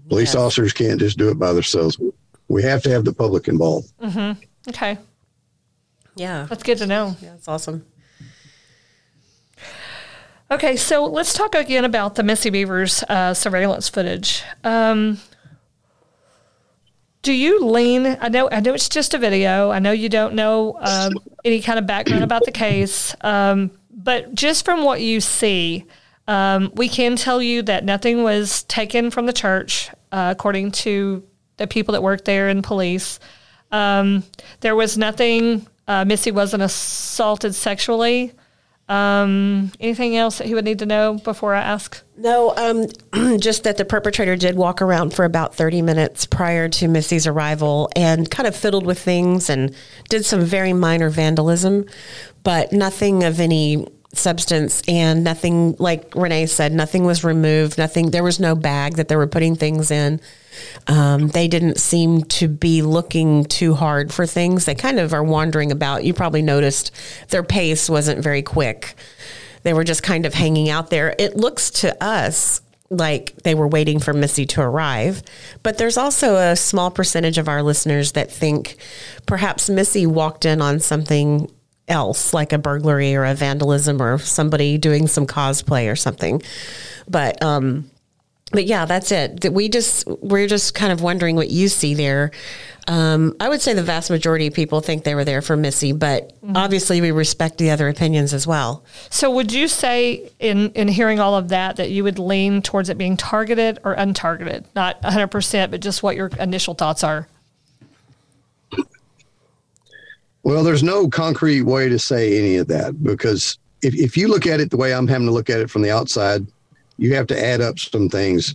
[0.09, 0.37] Police Yes.
[0.37, 1.99] officers can't just do it by themselves.
[2.49, 3.93] We have to have the public involved.
[4.69, 4.99] Okay.
[6.17, 6.47] Yeah.
[6.49, 7.17] That's good to know.
[7.21, 7.85] Yeah, That's awesome.
[10.51, 14.43] Okay, so let's talk again about the Missy Bevers uh, surveillance footage.
[14.63, 15.19] Um,
[17.23, 18.19] do you lean?
[18.21, 19.71] I know, I know it's just a video.
[19.71, 24.35] I know you don't know um, any kind of background about the case, um, but
[24.35, 25.87] just from what you see,
[26.29, 31.25] um, we can tell you that nothing was taken from the church, uh, according to
[31.57, 33.21] the people that work there and police.
[33.71, 34.25] Um,
[34.61, 35.67] there was nothing.
[35.87, 38.33] Uh, Missy wasn't assaulted sexually.
[38.87, 42.03] Um, anything else that he would need to know before I ask?
[42.19, 46.89] No, um, just that the perpetrator did walk around for about 30 minutes prior to
[46.89, 49.75] Missy's arrival and kind of fiddled with things and
[50.11, 51.87] did some very minor vandalism,
[52.43, 53.87] but nothing of any
[54.17, 57.79] substance and nothing, like Renee said, nothing was removed.
[57.79, 60.21] Nothing, there was no bag that they were putting things in.
[60.87, 64.65] Um, they didn't seem to be looking too hard for things.
[64.65, 66.05] They kind of are wandering about.
[66.05, 66.91] You probably noticed
[67.31, 68.95] their pace wasn't very quick.
[69.63, 71.15] They were just kind of hanging out there.
[71.19, 75.23] It looks to us like they were waiting for Missy to arrive,
[75.63, 78.77] but there's also a small percentage of our listeners that think
[79.27, 81.51] perhaps Missy walked in on something
[81.89, 86.43] else, like a burglary or a vandalism or somebody doing some cosplay or something.
[87.09, 87.91] But um,
[88.53, 89.53] but yeah, that's it.
[89.53, 92.31] We just we're just kind of wondering what you see there.
[92.87, 95.93] Um, I would say the vast majority of people think they were there for Missy,
[95.93, 98.85] but obviously we respect the other opinions as well.
[99.09, 102.91] So, would you say, in in hearing all of that, that you would lean towards
[102.91, 104.65] it being targeted or untargeted?
[104.75, 107.27] Not 100, percent but just what your initial thoughts are.
[110.45, 114.47] Well, there's no concrete way to say any of that because if, if you look
[114.47, 116.47] at it the way I'm having to look at it from the outside,
[116.99, 118.55] you have to add up some things.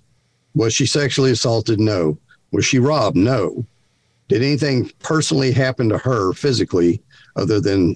[0.54, 1.80] Was she sexually assaulted?
[1.80, 2.17] No.
[2.52, 3.17] Was she robbed?
[3.17, 3.65] No.
[4.28, 7.02] Did anything personally happen to her physically
[7.36, 7.95] other than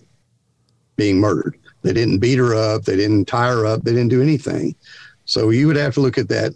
[0.95, 1.55] being murdered?
[1.83, 2.85] They didn't beat her up.
[2.85, 3.83] They didn't tie her up.
[3.83, 4.75] They didn't do anything.
[5.25, 6.53] So you would have to look at that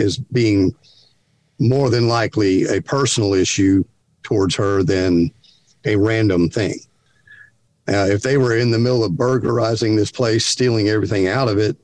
[0.00, 0.74] as being
[1.60, 3.84] more than likely a personal issue
[4.24, 5.30] towards her than
[5.84, 6.78] a random thing.
[7.88, 11.76] If they were in the middle of burglarizing this place, stealing everything out of it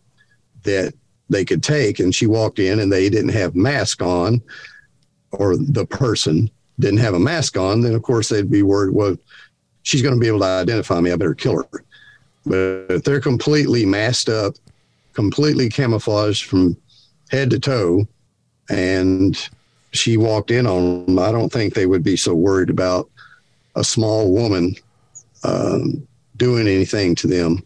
[0.63, 0.95] that
[1.29, 4.41] they could take, and she walked in and they didn't have mask on,
[5.33, 9.17] or the person didn't have a mask on, then of course they'd be worried, well,
[9.83, 11.11] she's going to be able to identify me.
[11.11, 11.85] I better kill her.
[12.47, 14.55] But if they're completely masked up,
[15.13, 16.77] completely camouflaged from
[17.31, 18.07] head to toe,
[18.71, 19.37] and
[19.93, 23.11] she walked in on them, I don't think they would be so worried about
[23.75, 24.75] a small woman
[25.45, 27.63] um, doing anything to them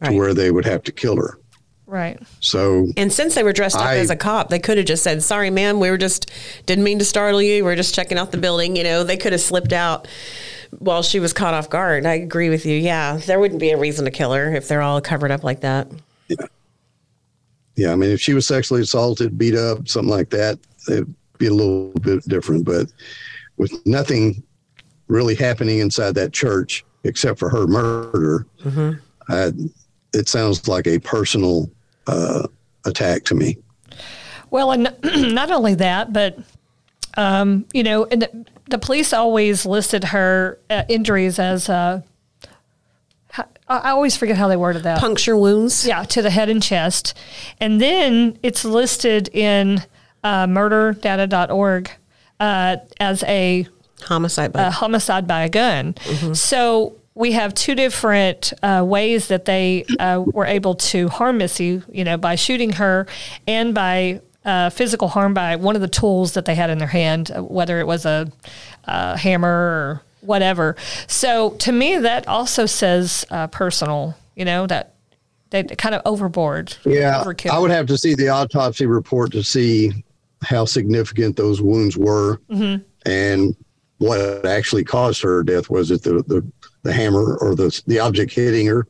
[0.00, 0.10] Right.
[0.10, 1.38] to where they would have to kill her.
[1.86, 2.18] Right.
[2.40, 5.02] So And since they were dressed up I- as a cop, they could have just
[5.02, 6.30] said, "Sorry, ma'am, we were just
[6.66, 7.64] didn't mean to startle you.
[7.64, 10.08] We are just checking out the building." You know, they could have slipped out
[10.78, 12.04] while she was caught off guard.
[12.06, 12.76] I agree with you.
[12.76, 15.60] Yeah, there wouldn't be a reason to kill her if they're all covered up like
[15.60, 15.88] that.
[16.28, 16.36] Yeah.
[17.76, 21.46] yeah, I mean, if she was sexually assaulted, beat up, something like that, it'd be
[21.46, 22.64] a little bit different.
[22.64, 22.88] But
[23.56, 24.42] with nothing
[25.08, 28.46] really happening inside that church except for her murder,
[29.28, 29.52] I,
[30.14, 31.70] it sounds like a personal
[32.06, 32.46] uh,
[32.86, 33.58] attack to me.
[34.50, 34.94] Well, and
[35.34, 36.38] not only that, but
[37.16, 42.02] um, you know, and the, the police always listed her uh, injuries as uh,
[43.30, 45.00] ha- I, I always forget how they worded that.
[45.00, 45.86] Puncture wounds.
[45.86, 47.16] Yeah, to the head and chest.
[47.60, 49.82] And then it's listed in
[50.22, 51.90] uh, murderdata.org
[52.40, 53.66] uh, as a,
[54.04, 55.94] Homicide by a homicide by a gun.
[56.34, 61.82] So we have two different uh, ways that they uh, were able to harm Missy,
[61.90, 63.06] you know, by shooting her
[63.46, 66.88] and by uh, physical harm by one of the tools that they had in their
[66.88, 68.30] hand, uh, whether it was a,
[68.84, 70.76] a hammer or whatever.
[71.06, 74.94] So to me, that also says uh, personal, you know, that
[75.50, 76.76] they kind of overboard.
[76.84, 77.50] Yeah, overkill.
[77.50, 79.92] I would have to see the autopsy report to see
[80.42, 82.40] how significant those wounds were
[83.06, 83.56] and
[83.98, 85.70] what actually caused her death.
[85.70, 86.44] Was it the, the,
[86.82, 88.86] the hammer or the, the object hitting her,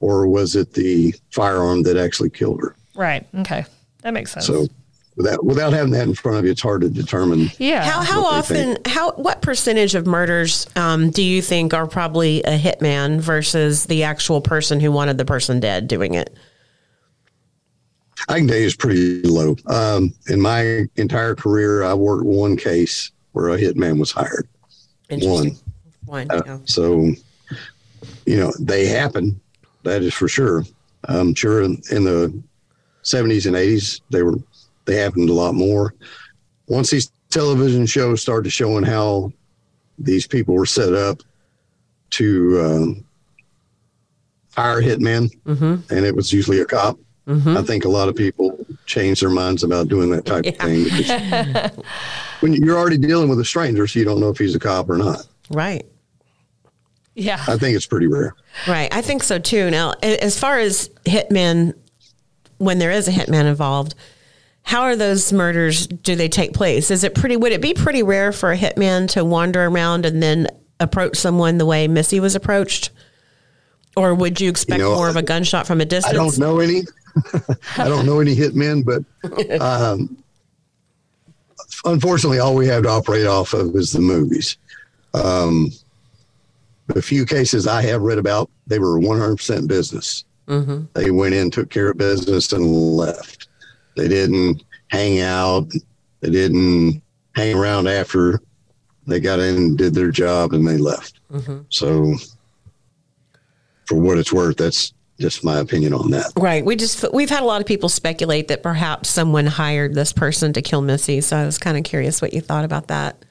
[0.00, 2.76] or was it the firearm that actually killed her?
[2.94, 3.26] Right.
[3.36, 3.64] Okay.
[4.02, 4.46] That makes sense.
[4.46, 4.66] So
[5.16, 7.50] without, without having that in front of you, it's hard to determine.
[7.58, 7.84] yeah.
[7.84, 11.86] How how what they often how what percentage of murders um, do you think are
[11.86, 16.36] probably a hitman versus the actual person who wanted the person dead doing it?
[18.28, 19.56] I can tell you it's pretty low.
[19.66, 24.48] Um, in my entire career, I worked one case where a hitman was hired.
[25.10, 25.50] One.
[26.06, 26.26] One.
[26.30, 26.58] Uh, yeah.
[26.64, 27.12] So,
[28.24, 29.38] you know, they happen.
[29.82, 30.64] That is for sure.
[31.04, 32.42] I'm sure in, in the
[33.04, 34.36] 70s and 80s, they were
[34.86, 35.94] they happened a lot more.
[36.68, 39.32] Once these television shows started showing how
[39.98, 41.22] these people were set up
[42.10, 43.04] to um,
[44.56, 45.30] hire hitmen,
[45.90, 46.98] and it was usually a cop.
[47.58, 50.84] I think a lot of people changed their minds about doing that type of thing
[50.84, 51.70] because
[52.40, 54.88] when you're already dealing with a stranger, so you don't know if he's a cop
[54.88, 55.26] or not.
[55.50, 55.84] Right.
[57.14, 57.44] yeah.
[57.46, 58.34] I think it's pretty rare.
[58.66, 58.92] Right.
[58.92, 59.70] I think so too.
[59.70, 61.74] Now, as far as hitmen,
[62.58, 63.94] when there is a hitman involved,
[64.62, 65.86] how are those murders?
[65.86, 66.90] Do they take place?
[66.90, 67.36] Is it pretty?
[67.36, 70.48] Would it be pretty rare for a hitman to wander around and then
[70.80, 72.90] approach someone the way Missy was approached,
[73.96, 76.12] or would you expect know, more of a gunshot from a distance?
[76.12, 76.82] I don't know any.
[77.78, 80.16] I don't know any hitmen, but um,
[81.84, 84.56] unfortunately, all we have to operate off of is the movies.
[85.14, 85.70] Um,
[86.88, 90.24] the few cases I have read about, they were 100% business.
[90.94, 93.48] They went in, took care of business, and left.
[93.96, 95.68] They didn't hang out.
[96.20, 97.02] They didn't
[97.34, 98.40] hang around after
[99.06, 101.20] they got in, did their job, and they left.
[101.70, 102.14] So,
[103.86, 106.32] for what it's worth, that's just my opinion on that.
[106.36, 106.64] Right.
[106.64, 110.52] We just we've had a lot of people speculate that perhaps someone hired this person
[110.52, 111.20] to kill Missy.
[111.20, 113.24] So I was kind of curious what you thought about that.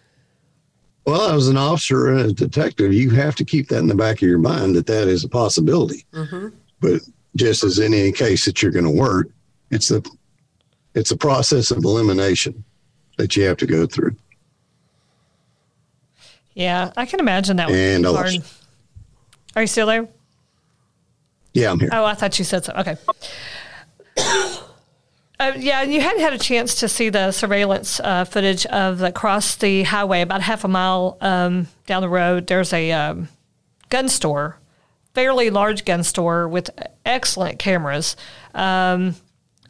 [1.05, 4.17] Well, as an officer and a detective, you have to keep that in the back
[4.17, 6.03] of your mind that that is a possibility.
[6.13, 6.47] Mm-hmm.
[6.79, 7.01] But
[7.35, 9.27] just as in any case that you're going to work,
[9.69, 10.01] it's a
[10.95, 12.63] it's a process of elimination
[13.17, 14.15] that you have to go through.
[16.55, 16.91] Yeah.
[16.97, 18.43] I can imagine that would And be hard.
[19.55, 20.07] Are you still there?
[21.55, 21.89] Yeah, I'm here.
[21.91, 22.73] Oh, I thought you said so.
[22.73, 22.97] Okay.
[25.37, 29.07] Uh, yeah, you hadn't had a chance to see the surveillance uh, footage of the,
[29.07, 32.47] across the highway, about half a mile um, down the road.
[32.47, 33.27] There's a um,
[33.89, 34.57] gun store,
[35.13, 36.69] fairly large gun store with
[37.05, 38.15] excellent cameras,
[38.53, 39.15] um,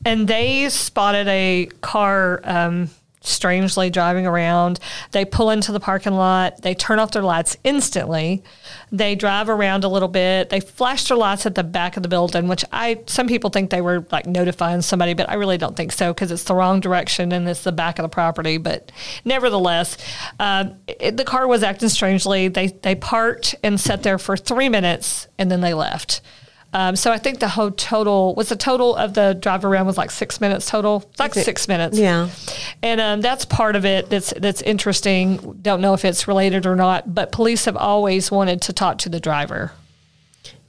[0.06, 2.92] and they spotted a car um,
[3.26, 4.80] strangely driving around.
[5.12, 6.62] They pull into the parking lot.
[6.62, 8.44] They turn off their lights instantly.
[8.92, 10.50] They drive around a little bit.
[10.50, 13.70] They flash their lights at the back of the building, which I some people think
[13.70, 16.80] they were like notifying somebody, but I really don't think so because it's the wrong
[16.80, 18.58] direction and it's the back of the property.
[18.58, 18.92] But
[19.24, 19.98] nevertheless,
[20.40, 22.48] um, it, the car was acting strangely.
[22.48, 26.22] They they parked and sat there for three minutes and then they left.
[26.76, 29.98] Um, so I think the whole total was the total of the drive around was
[29.98, 31.98] like six minutes total, like six minutes.
[31.98, 32.30] Yeah.
[32.84, 35.58] And um, that's part of it that's that's interesting.
[35.62, 39.10] Don't know if it's related or not, but police have always wanted to talk to
[39.10, 39.72] the driver.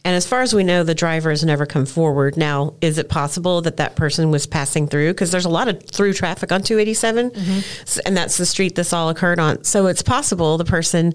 [0.04, 2.36] And as far as we know, the driver has never come forward.
[2.36, 5.10] Now, is it possible that that person was passing through?
[5.10, 8.92] Because there's a lot of through traffic on 287, S- and that's the street this
[8.92, 9.64] all occurred on.
[9.64, 11.14] So it's possible the person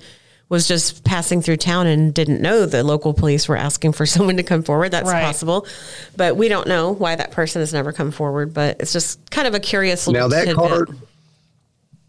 [0.52, 4.36] was just passing through town and didn't know the local police were asking for someone
[4.36, 4.90] to come forward.
[4.92, 5.24] That's Right.
[5.24, 5.66] possible.
[6.18, 8.54] But we don't know why that person has never come forward.
[8.54, 10.56] But it's just kind of a curious Now that tidbit.
[10.58, 10.88] car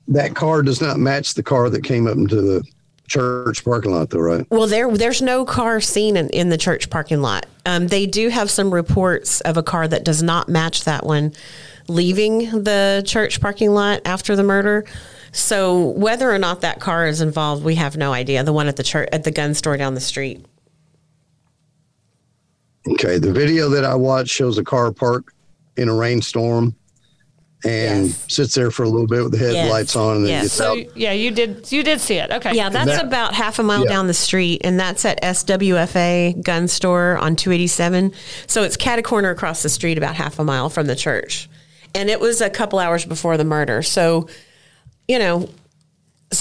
[0.09, 2.65] that car does not match the car that came up into the
[3.07, 4.45] church parking lot though, right?
[4.51, 7.47] Well, there there's no car seen in, in the church parking lot.
[7.65, 11.33] Um, they do have some reports of a car that does not match that one
[11.87, 14.85] leaving the church parking lot after the murder.
[15.33, 18.45] So whether or not that car is involved, we have no idea.
[18.45, 20.45] The one at the church at the gun store down the street.
[22.89, 25.33] Okay, the video that I watched shows a car parked
[25.77, 26.75] in a rainstorm,
[27.65, 28.25] and Yes.
[28.29, 30.43] sits there for a little bit with the headlights on and then Yes.
[30.45, 30.97] gets So out.
[30.97, 32.31] yeah, you did you did see it.
[32.33, 32.55] Okay.
[32.55, 33.89] Yeah, that's that- about half a mile Yeah.
[33.91, 38.13] down the street, and that's at SWFA Gun Store on 287.
[38.49, 41.49] So it's cat a corner across the street, about half a mile from the church.
[41.95, 43.83] And it was a couple hours before the murder.
[43.83, 44.27] So,
[45.09, 45.49] you know,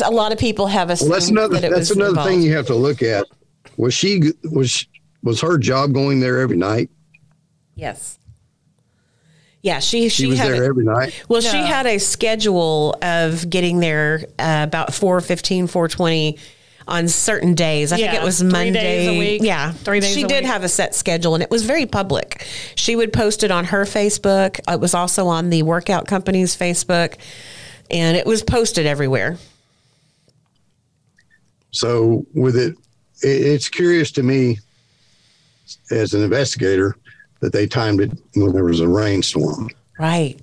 [0.03, 2.29] a lot of people have assumed Well, that's another that that's another involved.
[2.29, 3.25] thing you have to look at.
[3.77, 4.21] Was she
[4.51, 4.85] was
[5.23, 6.89] was her job going there every night?
[7.75, 8.17] Yes.
[9.63, 11.23] Yeah, she she, She was had there a- every night.
[11.29, 16.37] Well, she had a schedule of getting there uh, about 415, 420
[16.87, 17.91] on certain days.
[17.91, 18.71] I think it was three Monday.
[18.73, 19.71] days a week, Yeah.
[19.71, 20.19] three days a week.
[20.19, 20.51] She a did week.
[20.51, 22.47] have a set schedule and it was very public.
[22.75, 24.59] She would post it on her Facebook.
[24.67, 27.17] It was also on the workout company's Facebook
[27.91, 29.37] and it was posted everywhere.
[31.71, 32.75] So with it,
[33.21, 34.59] it, it's curious to me
[35.91, 36.95] as an investigator
[37.39, 39.69] that they timed it when there was a rainstorm.
[39.99, 40.39] Right.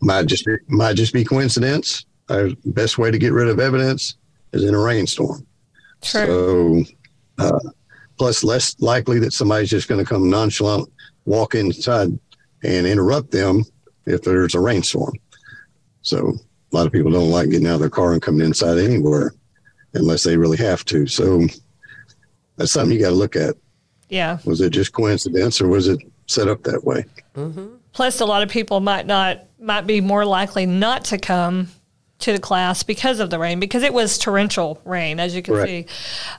[0.00, 2.04] Might just be, might just be coincidence.
[2.28, 4.16] Uh, best way to get rid of evidence
[4.52, 5.46] is in a rainstorm.
[6.02, 6.84] True.
[6.84, 6.92] So,
[7.38, 7.70] uh,
[8.18, 10.90] plus less likely that somebody's just going to come nonchalant,
[11.24, 12.18] walk inside
[12.62, 13.64] and interrupt them
[14.06, 15.14] if there's a rainstorm.
[16.02, 16.34] So
[16.74, 19.32] a lot of people don't like getting out of their car and coming inside anywhere
[19.92, 21.06] unless they really have to.
[21.06, 21.46] So
[22.56, 23.54] that's something you got to look at.
[24.08, 24.38] Yeah.
[24.44, 27.04] Was it just coincidence or was it set up that way?
[27.92, 31.68] Plus, a lot of people might not might be more likely not to come
[32.18, 35.54] to the class because of the rain because it was torrential rain, as you can
[35.54, 35.68] Correct.
[35.68, 35.86] see.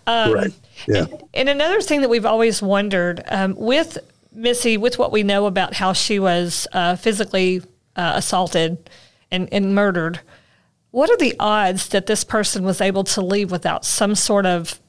[0.06, 0.52] Um, right.
[0.88, 1.06] Yeah.
[1.34, 3.98] And another thing that we've always wondered um, with
[4.34, 7.62] Missy, with what we know about how she was uh, physically
[7.96, 8.90] uh, assaulted
[9.36, 10.22] and, and murdered,
[10.92, 14.80] what are the odds that this person was able to leave without some sort of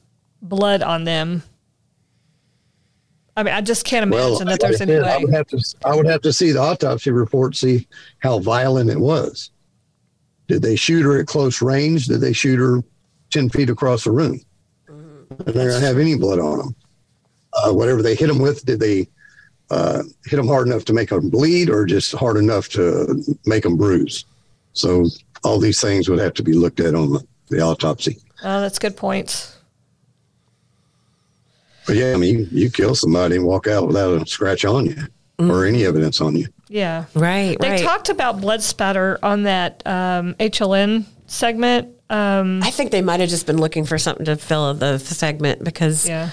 [0.41, 1.43] blood on them?
[3.35, 5.25] I mean, I just can't imagine that there's like any I, said, I way.
[5.25, 5.75] would have to.
[5.85, 9.51] I would have to see the autopsy report, see how violent it was.
[10.47, 12.07] Did they shoot her at close range?
[12.07, 12.81] Did they shoot her
[13.29, 14.41] ten feet across the room?
[14.87, 16.75] And they don't have any blood on them.
[17.53, 19.07] Uh, whatever they hit them with, did they
[19.69, 23.63] uh, hit them hard enough to make them bleed, or just hard enough to make
[23.63, 24.25] them bruise?
[24.77, 25.07] So
[25.43, 28.17] all these things would have to be looked at on the, the autopsy.
[28.43, 29.57] Oh, that's good points.
[31.85, 34.85] But yeah, I mean, you, you kill somebody and walk out without a scratch on
[34.85, 34.95] you
[35.39, 36.47] or any evidence on you.
[36.67, 37.05] Yeah.
[37.13, 37.79] Right, They right.
[37.79, 41.95] talked about blood spatter on that um, HLN segment.
[42.09, 45.63] Um, I think they might have just been looking for something to fill the segment
[45.63, 46.29] because yeah.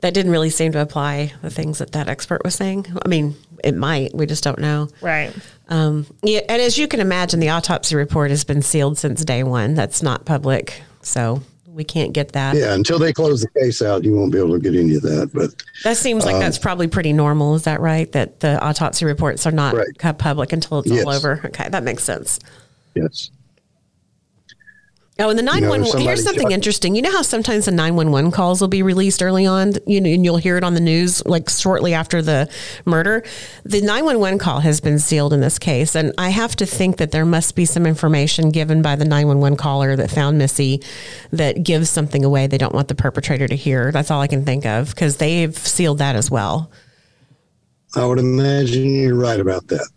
[0.00, 2.86] that didn't really seem to apply the things that that expert was saying.
[3.04, 4.14] I mean, it might.
[4.14, 4.88] We just don't know.
[5.00, 5.32] Right.
[5.68, 9.42] Um, yeah, and as you can imagine, the autopsy report has been sealed since day
[9.42, 9.74] one.
[9.74, 12.56] That's not public, so we can't get that.
[12.56, 15.02] Yeah, until they close the case out, you won't be able to get any of
[15.02, 15.30] that.
[15.34, 15.50] But
[15.84, 17.54] That seems like that's probably pretty normal.
[17.56, 18.10] Is that right?
[18.12, 20.18] That the autopsy reports are not Right.
[20.18, 21.04] public until it's Yes.
[21.04, 21.40] all over.
[21.46, 22.38] Okay, that makes sense.
[22.94, 23.30] yes,
[25.18, 25.82] Oh, and the nine one.
[25.82, 26.94] somebody Here's something shot- interesting.
[26.94, 29.98] You know how sometimes the nine one one calls will be released early on, you
[29.98, 32.50] know, and you'll hear it on the news like shortly after the
[32.84, 33.24] murder.
[33.64, 36.66] The nine one one call has been sealed in this case, and I have to
[36.66, 40.10] think that there must be some information given by the nine one one caller that
[40.10, 40.82] found Missy
[41.30, 43.90] that gives something away they don't want the perpetrator to hear.
[43.92, 46.70] That's all I can think of because they've sealed that as well.
[47.94, 49.88] I would imagine you're right about that.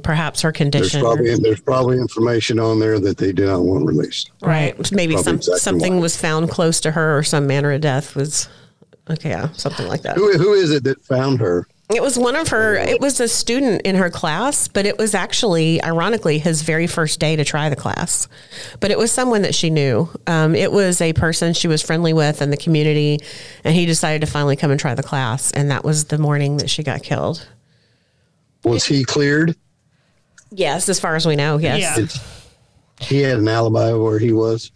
[0.00, 1.00] Perhaps her There's condition.
[1.00, 4.30] or- probably there's probably information on there that they do not want released.
[4.42, 4.74] Right.
[4.92, 6.00] Maybe some exactly something why.
[6.00, 8.48] was found close to her or some manner of death was
[9.10, 10.16] okay, yeah, something like that.
[10.16, 11.66] Who who is it that found her?
[11.88, 15.14] It was one of her it was a student in her class, but it was
[15.14, 18.26] actually ironically his very first day to try the class.
[18.80, 20.08] But it was someone that she knew.
[20.26, 23.20] Um, it was a person she was friendly with in the community
[23.62, 26.56] and he decided to finally come and try the class and that was the morning
[26.56, 27.46] that she got killed.
[28.64, 29.54] Was he cleared?
[30.50, 31.98] Yes, as far as we know, yes.
[31.98, 33.06] Yeah.
[33.06, 34.70] He had an alibi where he was.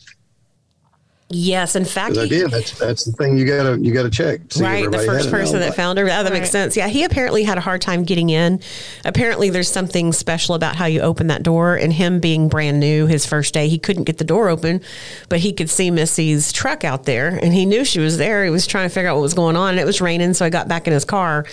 [1.33, 4.41] Yes, in fact, Because he- again, that's that's the thing you gotta you gotta check.
[4.59, 6.07] Right, the first had an person that found her.
[6.07, 6.77] Yeah, that makes sense.
[6.77, 8.61] Yeah, he apparently had a hard time getting in.
[9.05, 11.77] Apparently, there's something special about how you open that door.
[11.77, 14.81] And him being brand new, his first day, he couldn't get the door open,
[15.29, 18.43] but he could see Missy's truck out there, and he knew she was there.
[18.45, 20.45] He was trying to figure out what was going on, and it was raining, so
[20.45, 21.47] he got back in his car.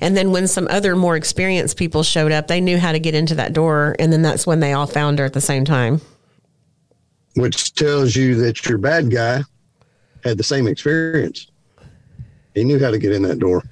[0.00, 3.14] And then when some other more experienced people showed up, they knew how to get
[3.16, 6.00] into that door, and then that's when they all found her at the same time.
[7.36, 9.42] Which tells you that your bad guy
[10.24, 11.50] had the same experience.
[12.54, 13.62] He knew how to get in that door.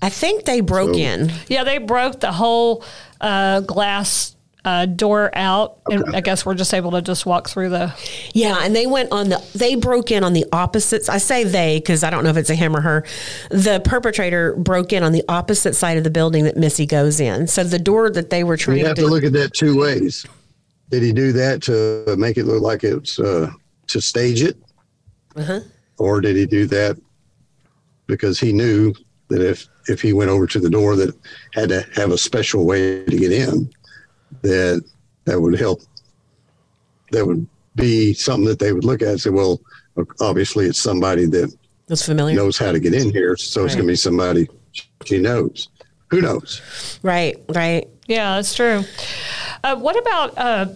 [0.00, 1.32] I think they broke So- in.
[1.48, 2.84] Yeah, they broke the whole
[3.20, 7.70] uh, glass uh, door out, and I guess we're just able to just walk through
[7.70, 7.94] the.
[8.34, 11.08] Yeah, and they went on the they broke in on the opposites.
[11.08, 13.04] I say they because I don't know if it's a him or her.
[13.50, 17.46] The perpetrator broke in on the opposite side of the building that Missy goes in.
[17.46, 19.78] So the door that they were trying You have to, to look at that two
[19.78, 20.26] ways.
[20.90, 23.50] Did he do that to make it look like it's uh,
[23.88, 24.56] to stage it,
[25.36, 25.60] Uh-huh.
[25.98, 26.96] or did he do that
[28.06, 28.94] because he knew
[29.28, 31.14] that if if he went over to the door that
[31.52, 33.70] had to have a special way to get in,
[34.42, 34.82] that
[35.24, 35.82] that would help.
[37.12, 39.60] That would be something that they would look at and say, well,
[40.20, 41.54] obviously it's somebody that
[41.88, 42.34] was familiar.
[42.36, 44.46] knows how to get in here, so it's going to be somebody
[45.06, 45.68] she knows.
[46.10, 46.98] Who knows?
[47.02, 47.86] Right, right.
[48.08, 48.82] Yeah, that's true.
[49.62, 50.66] Uh, what about uh,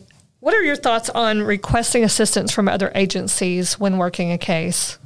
[0.41, 4.99] what are your thoughts on requesting assistance from other agencies when working a case?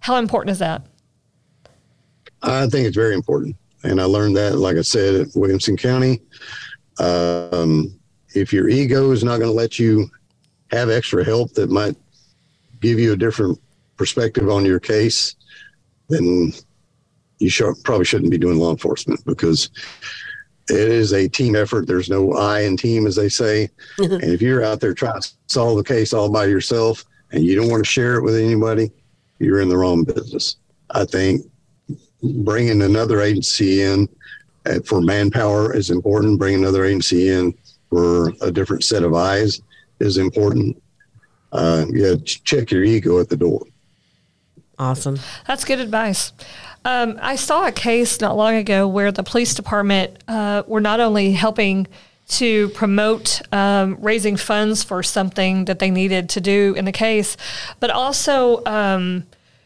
[0.00, 0.82] How important is that?
[2.42, 3.56] I think it's very important.
[3.84, 6.20] And I learned that, like I said, at Williamson County.
[6.98, 7.98] Um,
[8.34, 10.10] if your ego is not going to let you
[10.70, 11.96] have extra help that might
[12.80, 13.60] give you a different
[13.96, 15.36] perspective on your case,
[16.08, 16.52] then
[17.38, 19.70] you should, probably shouldn't be doing law enforcement because
[20.68, 21.86] it is a team effort.
[21.86, 23.68] There's no I in team, as they say.
[23.98, 27.54] and if you're out there trying to solve the case all by yourself and you
[27.54, 28.90] don't want to share it with anybody,
[29.38, 30.56] you're in the wrong business.
[30.90, 31.42] I think
[32.22, 34.08] bringing another agency in
[34.66, 36.38] uh, for manpower is important.
[36.38, 37.54] Bringing another agency in
[37.90, 39.60] for a different set of eyes
[40.00, 40.80] is important.
[41.52, 43.64] Uh, yeah, check your ego at the door.
[44.78, 45.20] Awesome.
[45.46, 46.32] That's good advice.
[46.84, 51.00] Um, I saw a case not long ago where the police department uh, were not
[51.00, 51.86] only helping
[52.26, 57.36] to promote um, raising funds for something that they needed to do in the case,
[57.80, 59.24] but also, um,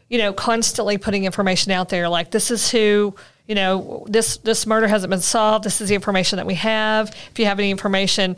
[0.09, 3.15] you know, constantly putting information out there like this is who.
[3.47, 5.65] You know, this this murder hasn't been solved.
[5.65, 7.09] This is the information that we have.
[7.31, 8.37] If you have any information,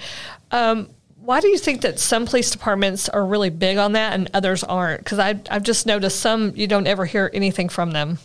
[0.53, 4.31] um, why do you think that some police departments are really big on that and
[4.35, 5.03] others aren't?
[5.03, 8.19] Because I've, I've just noticed some you don't ever hear anything from them.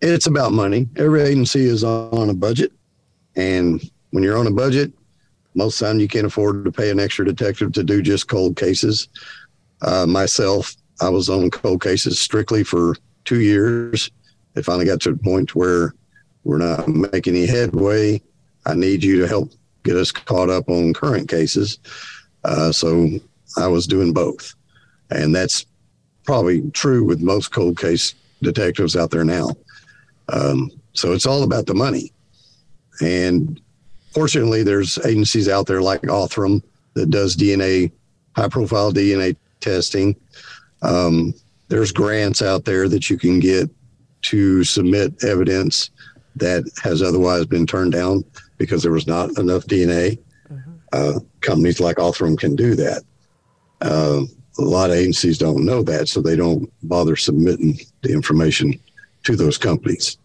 [0.00, 0.88] It's about money.
[0.96, 2.72] Every agency is on a budget.
[3.36, 4.92] And when you're on a budget,
[5.54, 9.08] most time you can't afford to pay an extra detective to do just cold cases.
[9.82, 14.10] Uh, myself, I was on cold cases strictly for two years.
[14.54, 15.94] It finally got to a point where
[16.44, 18.20] we're not making any headway.
[18.66, 21.78] I need you to help get us caught up on current cases.
[22.44, 23.08] Uh, so
[23.56, 24.54] I was doing both.
[25.10, 25.66] And that's
[26.24, 29.50] probably true with most cold case detectives out there now.
[30.28, 32.12] Um, so it's all about the money.
[33.00, 33.60] And
[34.12, 36.62] fortunately, there's agencies out there like Othram
[36.94, 37.90] that does DNA,
[38.36, 40.16] high profile DNA testing.
[40.82, 41.34] Um,
[41.68, 43.68] there's grants out there that you can get
[44.22, 45.90] to submit evidence
[46.36, 48.24] that has otherwise been turned down
[48.58, 50.18] because there was not enough DNA.
[50.92, 53.02] Uh, companies like Othram can do that.
[53.80, 54.22] Uh,
[54.58, 58.78] a lot of agencies don't know that, so they don't bother submitting the information
[59.24, 60.18] to those companies.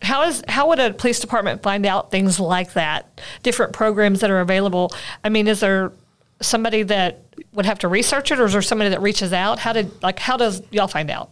[0.00, 3.20] How is how would a police department find out things like that?
[3.42, 4.92] Different programs that are available.
[5.22, 5.92] I mean, is there
[6.40, 7.22] somebody that
[7.52, 9.60] would have to research it, or is there somebody that reaches out?
[9.60, 11.30] How did like how does y'all find out?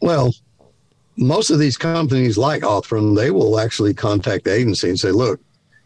[0.00, 0.32] Well,
[1.16, 5.40] most of these companies like Othram, they will actually contact the agency and say, look,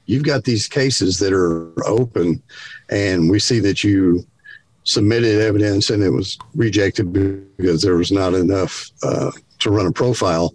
[0.07, 2.43] you've got these cases that are open
[2.89, 4.25] and we see that you
[4.87, 7.13] submitted evidence and it was rejected
[7.57, 10.55] because there was not enough uh, to run a profile.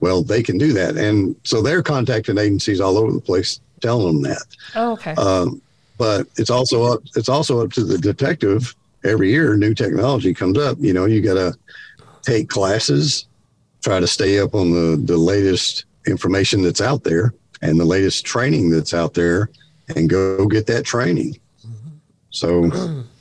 [0.00, 0.96] Well, they can do that.
[0.96, 4.46] And so they're contacting agencies all over the place telling them that.
[4.76, 5.14] Oh, okay.
[5.14, 5.60] Um,
[5.98, 8.74] but it's also up, it's also up to the detective.
[9.04, 10.78] Every year, new technology comes up.
[10.80, 11.54] You know, you got to
[12.22, 13.26] take classes,
[13.82, 17.32] try to stay up on the the latest information that's out there
[17.62, 19.50] and the latest training that's out there,
[19.96, 21.40] and go get that training.
[22.30, 23.04] So.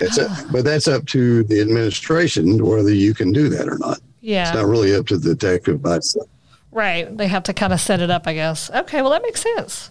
[0.00, 4.00] It's up, but that's up to the administration whether you can do that or not.
[4.20, 4.48] yeah.
[4.48, 6.28] It's not really up to the detective by itself.
[6.72, 7.16] Right.
[7.16, 8.70] They have to kind of set it up, I guess.
[8.70, 9.00] Okay.
[9.02, 9.90] Well, that makes sense.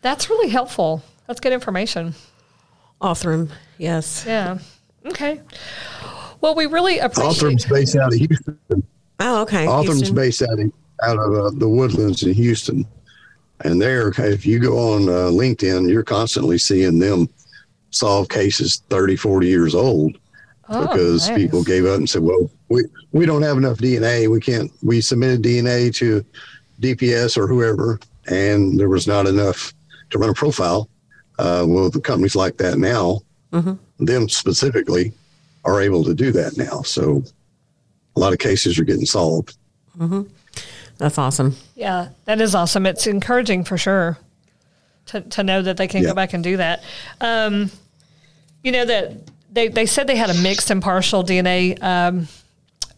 [0.00, 1.02] That's really helpful.
[1.26, 2.14] That's good information.
[3.02, 4.24] Othram, yes.
[4.26, 4.58] Yeah.
[5.06, 5.40] Okay.
[6.40, 7.52] Well, we really appreciate.
[7.52, 8.58] Othram's based out of Houston.
[9.20, 9.66] Oh, okay.
[9.66, 10.14] Othram's Houston.
[10.14, 10.72] based out of,
[11.02, 12.86] out of uh, the woodlands in Houston.
[13.64, 17.28] And there, if you go on uh, LinkedIn, you're constantly seeing them
[17.92, 20.18] solve cases 30, 40 years old
[20.68, 21.38] Oh, because nice.
[21.38, 24.28] people gave up and said, well, we, we don't have enough DNA.
[24.30, 26.24] We can't, we submitted DNA to
[26.80, 29.74] DPS or whoever, and there was not enough
[30.10, 30.88] to run a profile.
[31.38, 33.20] Uh, well, the companies like that now,
[33.98, 35.12] them specifically,
[35.64, 36.80] are able to do that now.
[36.82, 37.22] So
[38.16, 39.56] a lot of cases are getting solved.
[40.98, 41.56] That's awesome.
[41.74, 42.86] Yeah, that is awesome.
[42.86, 44.16] It's encouraging for sure
[45.06, 46.10] to, to know that they can Yeah.
[46.10, 46.82] go back and do that.
[47.20, 47.70] Um,
[48.62, 49.12] you know that
[49.50, 52.28] they, they said they had a mixed and partial DNA um,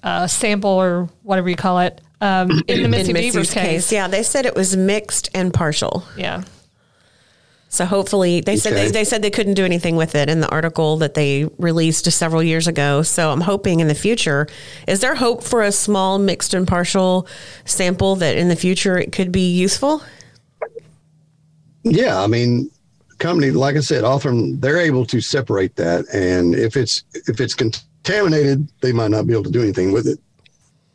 [0.02, 3.92] uh, sample or whatever you call it um, in the Missy In Bevers Missy's case.
[3.92, 6.04] yeah, they said it was mixed and partial.
[6.16, 6.44] Yeah.
[7.68, 10.48] So hopefully, they said they, they said they couldn't do anything with it in the
[10.48, 13.02] article that they released several years ago.
[13.02, 14.46] So I'm hoping in the future,
[14.86, 17.26] is there hope for a small mixed and partial
[17.64, 20.04] sample that in the future it could be useful?
[21.82, 22.70] Yeah, I mean,
[23.18, 27.54] company like I said, often they're able to separate that, and if it's if it's
[27.54, 30.18] contaminated, they might not be able to do anything with it,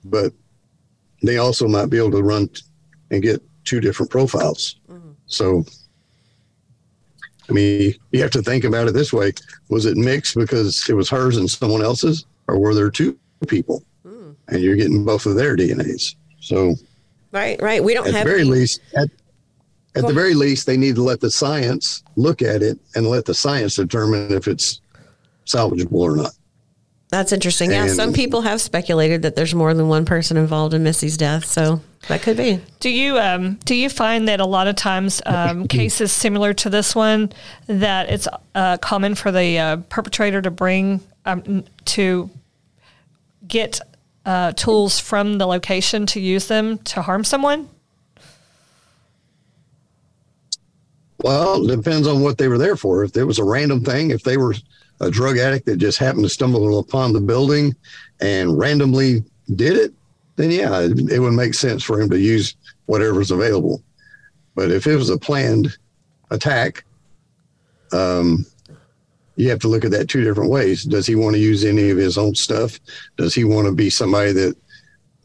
[0.05, 0.33] but
[1.23, 2.61] they also might be able to run t-
[3.11, 4.77] and get two different profiles.
[4.89, 5.11] Mm-hmm.
[5.25, 5.65] So,
[7.49, 9.33] I mean, you have to think about it this way:
[9.69, 13.17] was it mixed because it was hers and someone else's, or were there two
[13.47, 14.35] people, mm.
[14.47, 16.15] and you're getting both of their DNAs?
[16.39, 16.75] So,
[17.31, 17.83] Right, right.
[17.83, 19.07] We don't at the have very least at,
[19.95, 23.07] at Go the very least they need to let the science look at it and
[23.07, 24.81] let the science determine if it's
[25.45, 26.31] salvageable or not
[27.09, 27.71] That's interesting.
[27.71, 31.17] Yeah, And- some people have speculated that there's more than one person involved in Missy's
[31.17, 32.61] death, so that could be.
[32.79, 36.69] Do you um, do you find that a lot of times um, cases similar to
[36.69, 37.31] this one
[37.65, 42.29] that it's uh, common for the uh, perpetrator to bring um, to
[43.47, 43.79] get
[44.25, 47.67] uh, tools from the location to use them to harm someone?
[51.23, 54.11] Well it depends on what they were there for if it was a random thing
[54.11, 54.55] if they were
[55.01, 57.75] a drug addict that just happened to stumble upon the building
[58.21, 59.23] and randomly
[59.55, 59.93] did it
[60.35, 62.55] then yeah it, it would make sense for him to use
[62.85, 63.81] whatever's available
[64.55, 65.77] but if it was a planned
[66.31, 66.83] attack
[67.91, 68.45] um,
[69.39, 70.83] you have to look at that two different ways.
[70.83, 72.77] Does he want to use any of his own stuff?
[73.15, 74.57] Does he want to be somebody that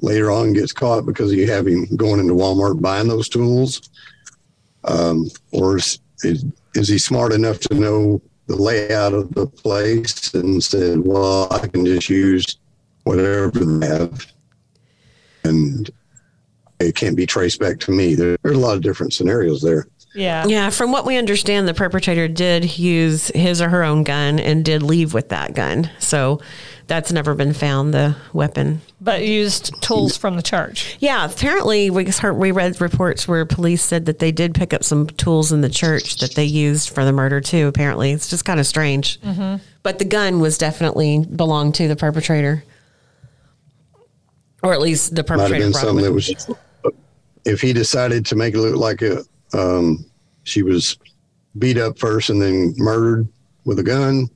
[0.02, 3.90] later on gets caught because you have him going into Walmart buying those tools?
[4.84, 10.34] Um, or is, is, is he smart enough to know the layout of the place
[10.34, 12.58] and said, well, I can just use
[13.04, 14.26] whatever they have
[15.44, 15.90] and
[16.80, 18.14] it can't be traced back to me?
[18.14, 19.86] There, there's a lot of different scenarios there.
[20.14, 20.46] Yeah.
[20.46, 24.64] Yeah, from what we understand, the perpetrator did use his or her own gun and
[24.64, 25.90] did leave with that gun.
[25.98, 26.40] So
[26.86, 28.80] that's never been found, the weapon.
[29.00, 30.96] But used tools from the church.
[31.00, 34.84] Yeah, apparently we heard, we read reports where police said that they did pick up
[34.84, 37.66] some tools in the church that they used for the murder too.
[37.66, 39.20] Apparently, it's just kind of strange.
[39.82, 42.64] But the gun was definitely belonged to the perpetrator,
[44.62, 46.56] or at least the perpetrator might have perpetrator been something that was
[47.44, 49.22] if he decided to make it look like a
[49.52, 50.04] um,
[50.44, 50.98] she was
[51.58, 53.28] beat up first and then murdered
[53.64, 54.28] with a gun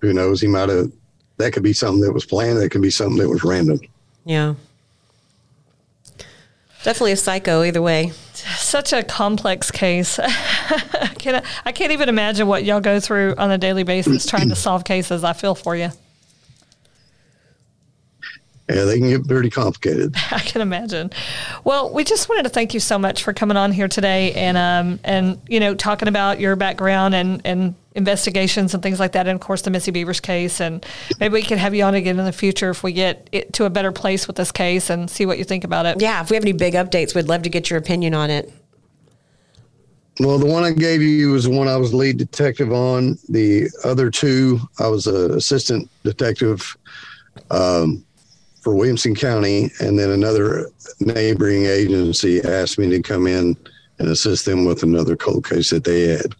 [0.00, 0.90] who knows he might have
[1.40, 3.80] that could be something that was planned that could be something that was random
[4.24, 4.54] Yeah,
[6.82, 8.12] definitely a psycho either way.
[8.56, 10.18] Such a complex case.
[10.22, 14.48] I can't, I can't even imagine what y'all go through on a daily basis trying
[14.48, 15.24] to solve cases.
[15.24, 15.90] I feel for you.
[18.70, 21.10] Yeah they can get pretty complicated I can imagine.
[21.64, 24.56] Well, we just wanted to thank you so much for coming on here today and
[24.56, 29.26] um and you know talking about your background and and investigations and things like that,
[29.26, 30.60] and of course the Missy Bevers case.
[30.60, 30.84] And
[31.18, 33.64] maybe we can have you on again in the future if we get it to
[33.64, 36.00] a better place with this case and see what you think about it.
[36.00, 38.52] Yeah, if we have any big updates, we'd love to get your opinion on it.
[40.20, 43.68] well the one i gave you was the one i was lead detective on the
[43.84, 46.76] other two i was an assistant detective
[47.50, 48.04] um,
[48.60, 53.56] for williamson county and then another neighboring agency asked me to come in
[54.00, 56.34] and assist them with another cold case that they had.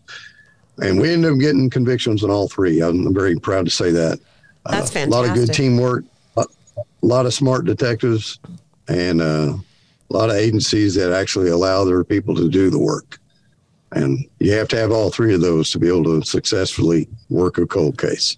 [0.82, 2.80] And we ended up getting convictions on all three.
[2.80, 4.18] I'm very proud to say that.
[4.64, 5.06] That's fantastic.
[5.06, 6.04] a lot of good teamwork
[6.36, 6.44] a
[7.02, 8.38] a lot of smart detectives
[8.88, 13.18] and uh, a lot of agencies that actually allow their people to do the work.
[13.92, 17.58] And you have to have all three of those to be able to successfully work
[17.58, 18.36] a cold case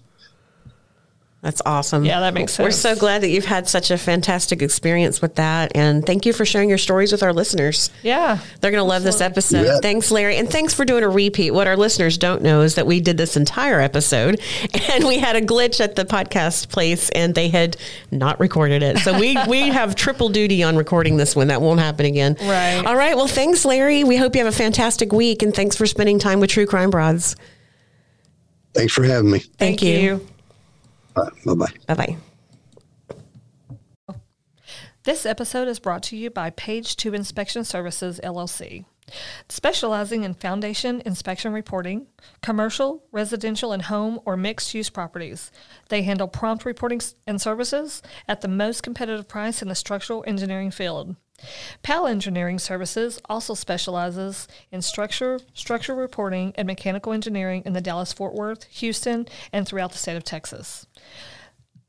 [1.43, 2.05] That's awesome.
[2.05, 2.65] Yeah, that makes sense.
[2.65, 5.73] We're so glad that you've had such a fantastic experience with that.
[5.75, 7.89] And thank you for sharing your stories with our listeners.
[8.01, 8.39] Yeah.
[8.61, 9.65] They're going to love this episode.
[9.65, 9.79] Yeah.
[9.81, 10.37] Thanks, Larry.
[10.37, 11.51] And thanks for doing a repeat.
[11.51, 14.39] What our listeners don't know is that we did this entire episode
[14.93, 17.75] and we had a glitch at the podcast place and they had
[18.09, 18.99] not recorded it.
[18.99, 21.49] So we, we have triple duty on recording this one.
[21.49, 22.37] That won't happen again.
[22.39, 22.81] Right.
[22.85, 23.17] All right.
[23.17, 24.05] Well, thanks, Larry.
[24.05, 26.89] We hope you have a fantastic week and thanks for spending time with True Crime
[26.89, 27.35] Broads.
[28.73, 30.25] thanks for having me Thank, you.
[31.15, 32.17] Bye bye Bye bye.
[35.03, 38.85] This episode is brought to you by Page 2 Inspection Services, LLC
[39.49, 42.07] specializing in foundation inspection reporting,
[42.41, 45.51] commercial, residential, and home or mixed use properties.
[45.89, 50.71] They handle prompt reporting and services at the most competitive price in the structural engineering
[50.71, 51.15] field.
[51.81, 58.13] PAL Engineering Services also specializes in structure, structural reporting, and mechanical engineering in the Dallas
[58.13, 60.87] Fort Worth, Houston, and throughout the state of Texas.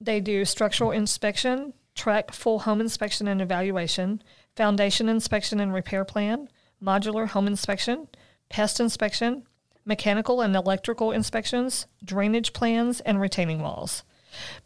[0.00, 4.22] They do structural inspection, track full home inspection and evaluation,
[4.56, 6.48] foundation inspection and repair plan,
[6.83, 8.09] modular home inspection,
[8.49, 9.45] pest inspection,
[9.85, 14.03] mechanical and electrical inspections, drainage plans, and retaining walls.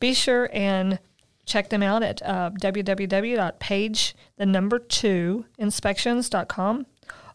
[0.01, 0.99] Be sure and
[1.45, 6.87] check them out at uh, www.page the number two inspections.com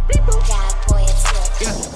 [0.08, 1.90] Boy, it's lit.
[1.90, 1.95] Yeah.